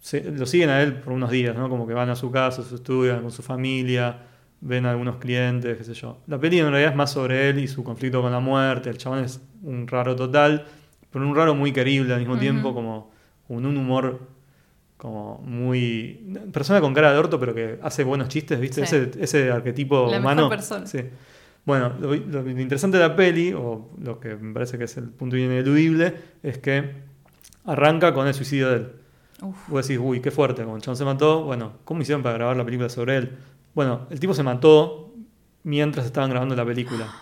[0.00, 1.68] se- lo siguen a él por unos días, ¿no?
[1.68, 4.18] Como que van a su casa, a su estudio, con su familia,
[4.60, 6.18] ven a algunos clientes, qué sé yo.
[6.26, 8.90] La peli en realidad es más sobre él y su conflicto con la muerte.
[8.90, 10.64] El chabón es un raro total,
[11.10, 13.10] pero un raro muy querible al mismo tiempo, como
[13.48, 14.20] con un humor
[14.96, 16.34] como muy...
[16.52, 18.86] Persona con cara de orto, pero que hace buenos chistes, ¿viste?
[18.86, 18.96] Sí.
[18.96, 20.48] Ese, ese arquetipo La mejor humano.
[20.48, 20.86] persona.
[20.86, 21.00] Sí.
[21.66, 25.10] Bueno, lo, lo interesante de la peli, o lo que me parece que es el
[25.10, 26.92] punto ineludible, es que
[27.64, 28.92] arranca con el suicidio de él.
[29.42, 29.68] Uf.
[29.68, 31.42] Vos decís, uy, qué fuerte, como el chabón se mató.
[31.42, 33.32] Bueno, ¿cómo hicieron para grabar la película sobre él?
[33.74, 35.12] Bueno, el tipo se mató
[35.64, 37.12] mientras estaban grabando la película.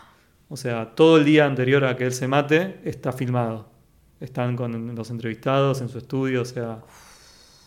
[0.50, 3.70] O sea, todo el día anterior a que él se mate está filmado.
[4.20, 6.80] Están con los entrevistados en su estudio, o sea...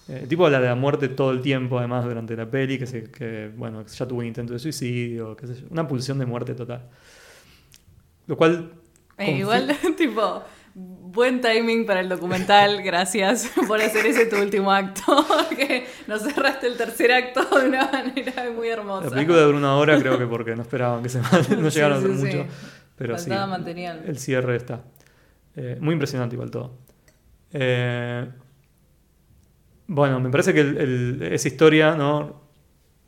[0.09, 2.85] eh, El tipo habla de la muerte todo el tiempo, además, durante la peli, que,
[2.85, 6.25] se, que bueno, ya tuvo un intento de suicidio, qué sé yo, una pulsión de
[6.25, 6.89] muerte total.
[8.27, 8.71] Lo cual...
[9.17, 10.43] Eh, igual, tipo,
[10.75, 16.67] buen timing para el documental, gracias por hacer ese tu último acto, que nos cerraste
[16.67, 19.05] el tercer acto de una manera muy hermosa.
[19.05, 21.97] La película duró una hora, creo que porque no esperaban que se no Sí, llegaron
[21.97, 22.37] a sí, hacer sí.
[22.37, 22.45] mucho.
[22.95, 24.03] Pero sí, material.
[24.07, 24.81] el cierre está.
[25.55, 26.77] Eh, muy impresionante igual todo.
[27.51, 28.27] Eh,
[29.87, 32.41] bueno, me parece que el- el- esa historia ¿no?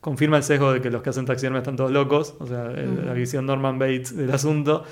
[0.02, 3.06] confirma el sesgo de que los que hacen taxidermia están todos locos, o sea, el-
[3.06, 4.84] la visión Norman Bates del asunto,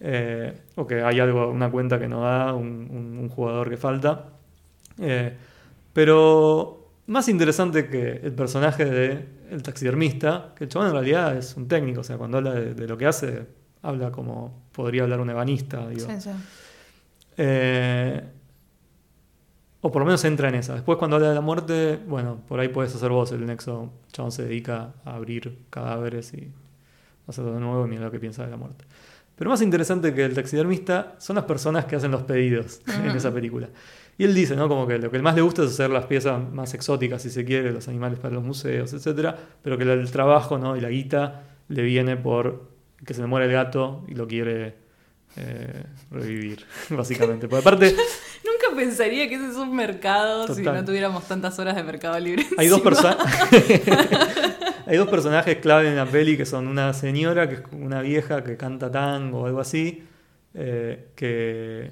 [0.00, 3.76] eh, o que hay algo, una cuenta que no da, un, un- un jugador que
[3.76, 4.30] falta.
[4.98, 5.34] Eh,
[5.92, 11.54] pero más interesante que el personaje de el taxidermista, que el chabón en realidad es
[11.56, 13.46] un técnico, o sea, cuando habla de, de lo que hace,
[13.82, 16.06] habla como podría hablar un ebanista, digo.
[16.10, 16.30] Sí, sí.
[17.36, 18.22] Eh,
[19.86, 20.74] o por lo menos entra en esa.
[20.74, 23.92] Después cuando habla de la muerte, bueno, por ahí puedes hacer vos el nexo.
[24.12, 26.50] Chabón se dedica a abrir cadáveres y
[27.28, 28.84] hacerlo de nuevo y mirar lo que piensa de la muerte.
[29.36, 33.32] Pero más interesante que el taxidermista son las personas que hacen los pedidos en esa
[33.32, 33.68] película.
[34.18, 34.68] Y él dice, ¿no?
[34.68, 37.44] Como que lo que más le gusta es hacer las piezas más exóticas, si se
[37.44, 40.76] quiere, los animales para los museos, etcétera, pero que el trabajo, ¿no?
[40.76, 42.74] Y la guita le viene por
[43.04, 44.85] que se le muere el gato y lo quiere
[45.36, 47.46] eh, revivir, básicamente.
[47.54, 47.94] Aparte,
[48.44, 52.44] Nunca pensaría que ese es un mercado si no tuviéramos tantas horas de mercado libre.
[52.58, 52.80] hay dos,
[54.86, 58.44] hay dos personajes clave en la peli que son una señora, que es una vieja
[58.44, 60.04] que canta tango o algo así,
[60.54, 61.90] eh, que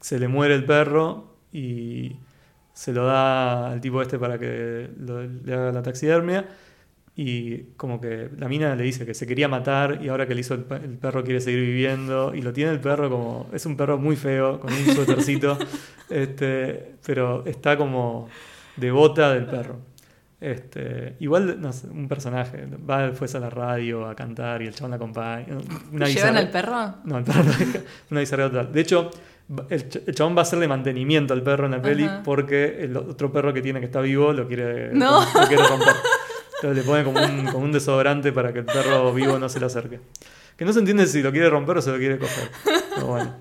[0.00, 2.16] se le muere el perro y
[2.74, 6.46] se lo da al tipo este para que lo- le haga la taxidermia.
[7.14, 10.40] Y como que la mina le dice que se quería matar y ahora que le
[10.40, 12.34] hizo el, pe- el perro quiere seguir viviendo.
[12.34, 13.50] Y lo tiene el perro como.
[13.52, 15.58] Es un perro muy feo, con un suétercito.
[16.10, 18.28] este, pero está como
[18.76, 19.78] devota del perro.
[20.40, 22.66] Este, igual, no sé, un personaje.
[22.88, 25.46] Va después a la radio a cantar y el chabón la acompaña.
[25.92, 26.94] Una ¿Llevan bizarra- al perro?
[27.04, 27.42] no, el perro.
[28.10, 28.72] Una bizarría total.
[28.72, 29.10] De hecho,
[29.68, 32.22] el, el chabón va a hacerle mantenimiento al perro en la peli Ajá.
[32.24, 35.20] porque el otro perro que tiene que está vivo lo quiere, No.
[35.20, 35.94] lo quiere romper.
[36.62, 39.58] Entonces le pone como un, como un desodorante para que el perro vivo no se
[39.58, 39.98] le acerque.
[40.56, 42.50] Que no se entiende si lo quiere romper o se lo quiere coger.
[42.94, 43.34] Pero bueno.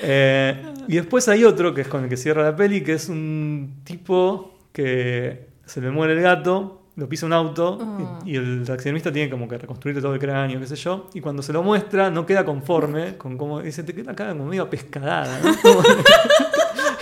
[0.00, 3.08] Eh, y después hay otro que es con el que cierra la peli, que es
[3.08, 8.18] un tipo que se le muere el gato, lo pisa un auto Oh.
[8.24, 11.10] y, y el taxidermista tiene como que reconstruir todo el cráneo, qué sé yo.
[11.14, 14.46] Y cuando se lo muestra, no queda conforme con cómo dice, te queda cara como
[14.46, 15.40] medio pescadada.
[15.42, 15.52] ¿no?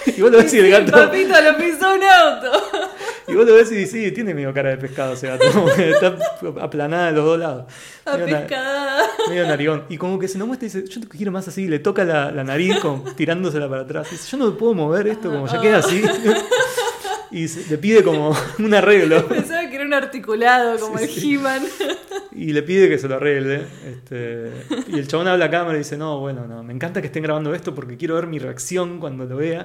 [0.05, 0.91] Y vos lo ves y el gato.
[0.91, 2.51] Papito, lo pisó un auto.
[3.33, 5.15] Y vos lo ves y dices, sí, tiene medio cara de pescado
[5.53, 6.17] como que está
[6.61, 7.65] aplanada de los dos lados.
[8.05, 9.03] A Medio na- pescada.
[9.29, 9.85] medio narigón.
[9.89, 12.05] Y como que se lo muestra y dice, yo te quiero más así, le toca
[12.05, 14.09] la, la nariz como tirándosela para atrás.
[14.11, 16.03] Y dice, yo no puedo mover esto, como ya queda así.
[17.35, 19.27] Y se- le pide como un arreglo.
[19.27, 21.35] Pensaba que era un articulado como Sí, el sí.
[21.37, 21.63] He-Man.
[22.35, 23.63] Y le pide que se lo arregle.
[23.87, 24.51] Este,
[24.89, 27.23] y el chabón habla a cámara y dice, no, bueno, no, me encanta que estén
[27.23, 29.65] grabando esto porque quiero ver mi reacción cuando lo vea.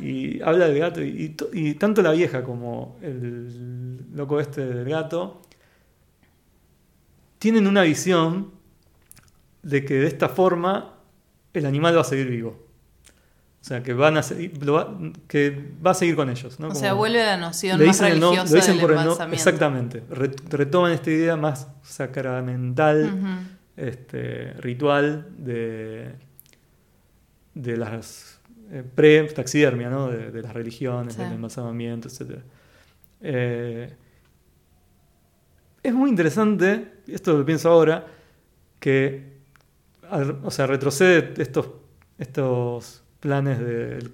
[0.00, 1.02] Y habla del gato.
[1.02, 5.42] Y, y to- y tanto la vieja como el loco este del gato
[7.38, 8.52] tienen una visión
[9.62, 10.98] de que de esta forma
[11.54, 12.66] el animal va a seguir vivo.
[13.62, 14.98] O sea, que van a seguir, va,
[15.28, 16.58] que va a seguir con ellos.
[16.58, 16.66] ¿no?
[16.66, 18.90] O Como- sea, vuelve a la noción más el no- religiosa lo dicen del por
[18.90, 20.02] el no- exactamente.
[20.10, 23.46] Re- retoman esta idea más sacramental,
[23.76, 26.12] este, ritual de,
[27.54, 28.40] de las
[28.72, 30.08] eh, pre-taxidermia, ¿no?
[30.10, 31.22] de, de las religiones, Sí.
[31.22, 32.40] del embalsamamiento, etc.
[33.20, 33.94] Eh,
[35.84, 38.06] es muy interesante, esto lo pienso ahora,
[38.80, 39.38] que
[40.10, 41.68] al- o sea, retrocede estos,
[42.18, 44.12] estos planes del,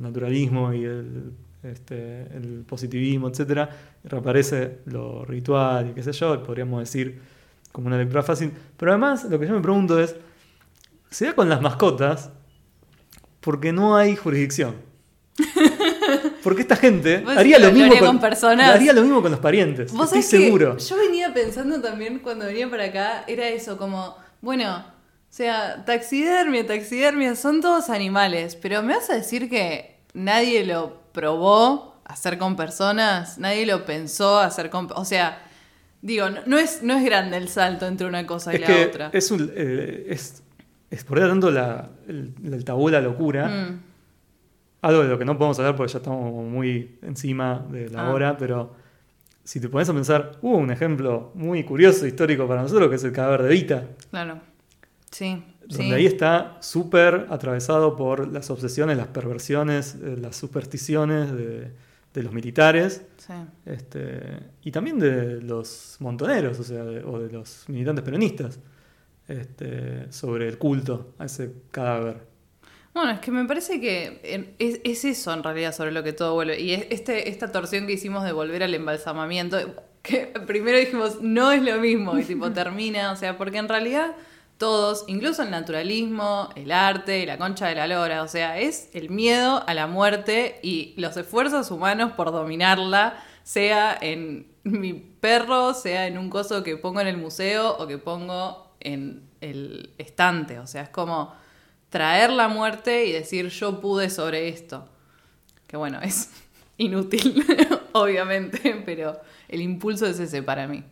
[0.00, 1.32] naturalismo y el,
[1.62, 3.68] este, el positivismo, etcétera,
[4.02, 7.20] y reaparece lo ritual y qué sé yo, podríamos decir
[7.70, 8.50] como una lectura fácil.
[8.78, 10.16] Pero además, lo que yo me pregunto es,
[11.10, 12.30] ¿se da con las mascotas
[13.40, 14.76] porque no hay jurisdicción?
[16.44, 18.70] Porque esta gente ¿Vos haría lo mismo con personas?
[18.70, 19.90] haría lo mismo con los parientes.
[19.90, 20.76] Vos Estoy seguro.
[20.76, 24.84] yo venía pensando también cuando venía para acá, era eso, como, bueno,
[25.36, 31.96] sea, taxidermia, taxidermia, son todos animales, pero me vas a decir que nadie lo probó
[32.04, 34.88] hacer con personas, nadie lo pensó hacer con...
[34.94, 35.42] O sea,
[36.02, 38.66] digo, no, no es, no es grande el salto entre una cosa y Es la
[38.66, 39.10] que otra.
[39.12, 40.42] es, un, eh, es,
[40.90, 43.48] es por ahí tanto la, el, el tabú, la locura.
[43.48, 43.80] Mm,
[44.82, 48.12] Algo de lo que no podemos hablar porque ya estamos muy encima de la Ah.
[48.12, 48.76] hora, pero
[49.42, 53.04] si te pones a pensar, hubo un ejemplo muy curioso, histórico para nosotros, que es
[53.04, 54.40] el cadáver de Vita, claro.
[55.14, 55.92] Sí, donde sí.
[55.92, 61.70] ahí está súper atravesado por las obsesiones, las perversiones, eh, las supersticiones de,
[62.12, 63.32] de los militares sí.
[63.64, 68.58] este, y también de los montoneros, o sea, de- o de los militantes peronistas,
[69.28, 72.16] este, sobre el culto a ese cadáver.
[72.92, 74.20] Bueno, es que me parece que
[74.58, 76.60] es, es eso en realidad sobre lo que todo vuelve.
[76.60, 79.56] Y es este, esta torsión que hicimos de volver al embalsamamiento,
[80.02, 84.14] que primero dijimos, no es lo mismo, y tipo termina, o sea, porque en realidad
[84.64, 89.10] todos, incluso el naturalismo, el arte, la concha de la lora, o sea, es el
[89.10, 96.06] miedo a la muerte y los esfuerzos humanos por dominarla, sea en mi perro, sea
[96.06, 100.66] en un coso que pongo en el museo o que pongo en el estante, o
[100.66, 101.34] sea, es como
[101.90, 104.88] traer la muerte y decir yo pude sobre esto.
[105.66, 106.30] Que bueno, es
[106.78, 107.44] inútil,
[107.92, 110.82] obviamente, pero el impulso es ese para mí.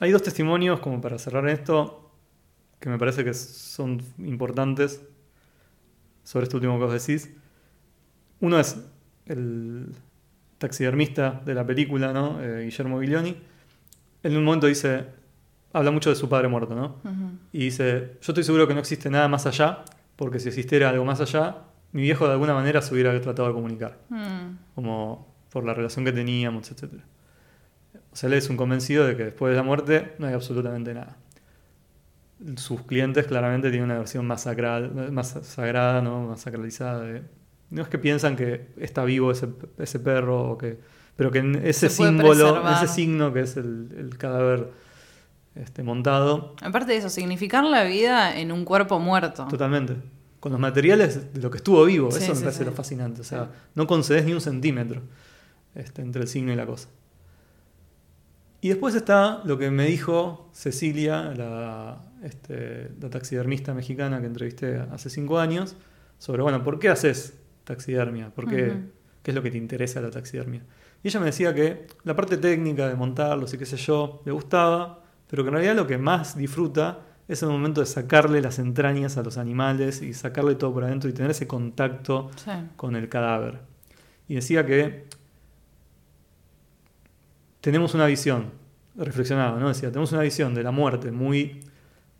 [0.00, 2.05] Hay dos testimonios, como para cerrar esto,
[2.80, 5.02] que me parece que son importantes
[6.24, 7.30] sobre esto último que vos decís.
[8.40, 8.78] Uno es
[9.26, 9.94] el
[10.58, 12.42] taxidermista de la película, ¿no?
[12.42, 13.30] Eh, Guillermo Guilioni.
[14.22, 15.04] Él en un momento dice,
[15.72, 16.96] habla mucho de su padre muerto, ¿no?
[17.52, 19.84] Y dice, yo estoy seguro que no existe nada más allá,
[20.16, 21.58] porque si existiera algo más allá,
[21.92, 26.04] mi viejo de alguna manera se hubiera tratado de comunicar, Mm, como por la relación
[26.04, 26.94] que teníamos, etc.
[28.12, 30.92] O sea, él es un convencido de que después de la muerte no hay absolutamente
[30.92, 31.16] nada.
[32.56, 36.22] Sus clientes claramente tienen una versión más, sacral, más sagrada, ¿no?
[36.28, 37.00] más sacralizada.
[37.00, 37.22] de-
[37.70, 40.78] no es que piensan que está vivo ese, ese perro, o que,
[41.16, 42.84] pero que en ese símbolo, preservar.
[42.84, 44.70] ese signo que es el, el cadáver
[45.54, 49.46] este, montado, Aparte de eso, significar la vida en un cuerpo muerto.
[49.48, 49.96] Totalmente.
[50.38, 52.10] con los materiales de lo que estuvo vivo.
[52.12, 52.64] Sí, Eso me sí, parece sí.
[52.66, 53.22] lo fascinante.
[53.22, 55.00] O sea, no concedes ni un centímetro
[55.74, 56.88] este, entre el signo y la cosa.
[58.60, 64.76] Y después está lo que me dijo Cecilia, la, este, la taxidermista mexicana que entrevisté
[64.78, 65.76] hace cinco años,
[66.18, 68.30] sobre, bueno, ¿por qué haces taxidermia?
[68.30, 68.72] ¿Por qué.
[69.22, 70.62] ¿Qué es lo que te interesa la taxidermia?
[71.02, 74.30] Y ella me decía que la parte técnica de montarlos y qué sé yo, le
[74.30, 78.60] gustaba, pero que en realidad lo que más disfruta es el momento de sacarle las
[78.60, 82.52] entrañas a los animales y sacarle todo por adentro y tener ese contacto Sí.
[82.76, 83.58] con el cadáver.
[84.28, 85.06] Y decía que
[87.60, 88.50] tenemos una visión,
[88.96, 89.68] reflexionaba, ¿no?
[89.68, 91.62] Decía, tenemos una visión de la muerte muy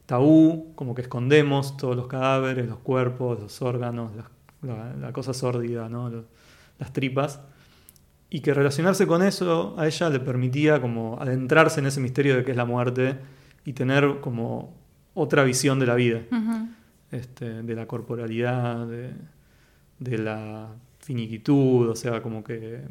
[0.06, 4.26] tabú, como que escondemos todos los cadáveres, los cuerpos, los órganos, las-
[4.62, 6.10] la, la cosa sórdida, ¿no?
[6.78, 7.40] Las tripas.
[8.30, 12.44] Y que relacionarse con eso a ella le permitía como adentrarse en ese misterio de
[12.44, 13.16] qué es la muerte
[13.64, 14.74] y tener como
[15.14, 16.68] otra visión de la vida Ujú.
[17.12, 19.12] este, de la corporalidad, de,
[20.00, 22.82] de la finiquitud, o sea, como que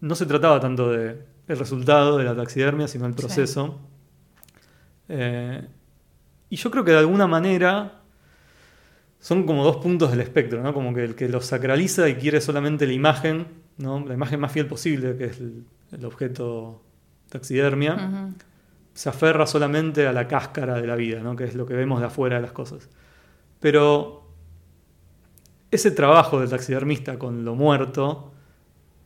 [0.00, 3.18] no se trataba tanto de el resultado de la taxidermia, sino el Sí.
[3.18, 3.80] proceso.
[5.08, 5.66] Eh,
[6.52, 8.00] y yo creo que de alguna manera
[9.20, 10.74] son como dos puntos del espectro, ¿no?
[10.74, 13.46] Como que el que lo sacraliza y quiere solamente la imagen,
[13.78, 14.04] ¿no?
[14.06, 16.82] La imagen más fiel posible, que es el, el objeto
[17.30, 18.30] taxidermia
[18.94, 21.34] se aferra solamente a la cáscara de la vida, ¿no?
[21.34, 22.90] que es lo que vemos de afuera de las cosas.
[23.60, 24.28] Pero
[25.70, 28.32] ese trabajo del taxidermista con lo muerto,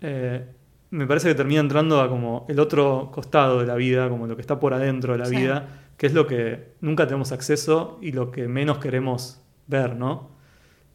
[0.00, 0.44] eh,
[0.90, 4.34] me parece que termina entrando a como el otro costado de la vida, como lo
[4.34, 5.36] que está por adentro de la Sí.
[5.36, 10.30] vida, que es lo que nunca tenemos acceso y lo que menos queremos ver, ¿no?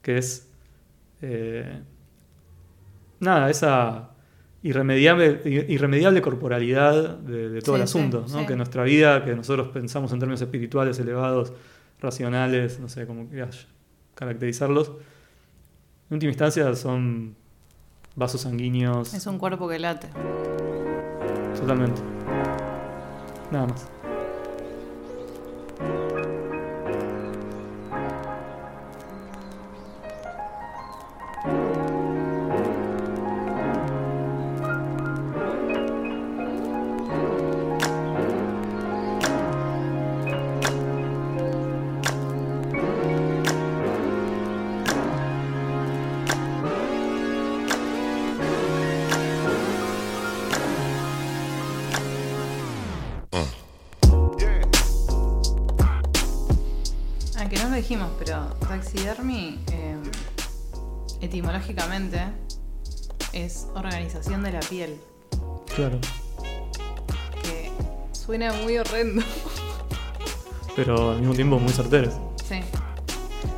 [0.01, 0.49] Que es
[1.21, 1.81] eh,
[3.19, 4.09] nada, esa
[4.63, 8.39] irremediable, irremediable corporalidad de, de todo Sí, el sí, asunto, ¿no?
[8.41, 8.45] sí.
[8.45, 11.51] Que nuestra vida, que nosotros pensamos en términos espirituales elevados,
[11.99, 13.67] racionales, no sé cómo quieras
[14.15, 14.89] caracterizarlos,
[16.09, 17.35] en última instancia son
[18.15, 20.07] vasos sanguíneos, Es un cuerpo que late.
[21.59, 22.01] totalmente.
[23.51, 23.87] Nada más.
[58.23, 59.97] Pero taxidermy eh,
[61.21, 62.21] etimológicamente
[63.33, 65.01] es organización de la piel.
[65.75, 65.99] Claro.
[67.41, 67.71] Que
[68.11, 69.23] suena muy horrendo.
[70.75, 72.13] Pero al mismo tiempo muy certeros.
[72.47, 72.61] Sí.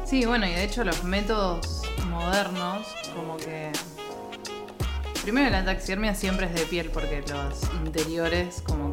[0.06, 3.70] Sí, bueno, y de hecho los métodos modernos, como que.
[5.24, 8.93] Primero la taxidermia siempre es de piel porque los interiores como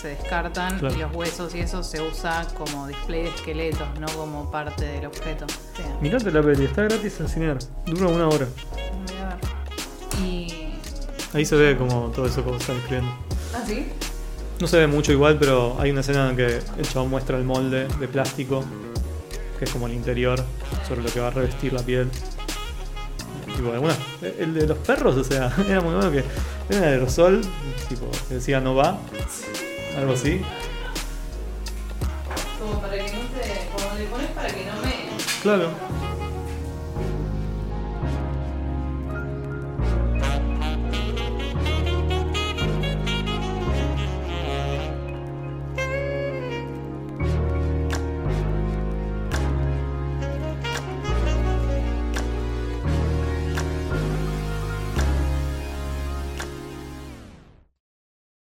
[0.00, 0.94] se descartan Claro.
[0.94, 5.06] y los huesos y eso se usa como display de esqueletos, no como parte del
[5.06, 5.46] objeto.
[5.76, 5.82] Sí.
[6.00, 7.58] Mirate la peli, está gratis en Cinear.
[7.86, 8.46] Dura una hora.
[9.06, 10.24] Voy a ver.
[10.24, 10.74] Y.
[11.34, 13.12] Ahí se ve como todo eso que vos estás escribiendo.
[13.54, 13.86] ¿Ah, sí?
[14.60, 16.46] No se ve mucho igual, pero hay una escena en que
[16.78, 18.64] el chabón muestra el molde de plástico,
[19.58, 20.42] que es como el interior,
[20.86, 22.10] sobre lo que va a revestir la piel.
[23.56, 23.94] Tipo, alguna,
[24.38, 26.24] el de los perros, o sea, era muy bueno que
[26.68, 27.40] era un aerosol,
[27.88, 28.98] tipo, que decía no va,
[29.96, 30.42] algo así.
[32.58, 33.68] Como para que no te.
[33.72, 35.08] Como le pones para que no me.
[35.42, 35.70] Claro,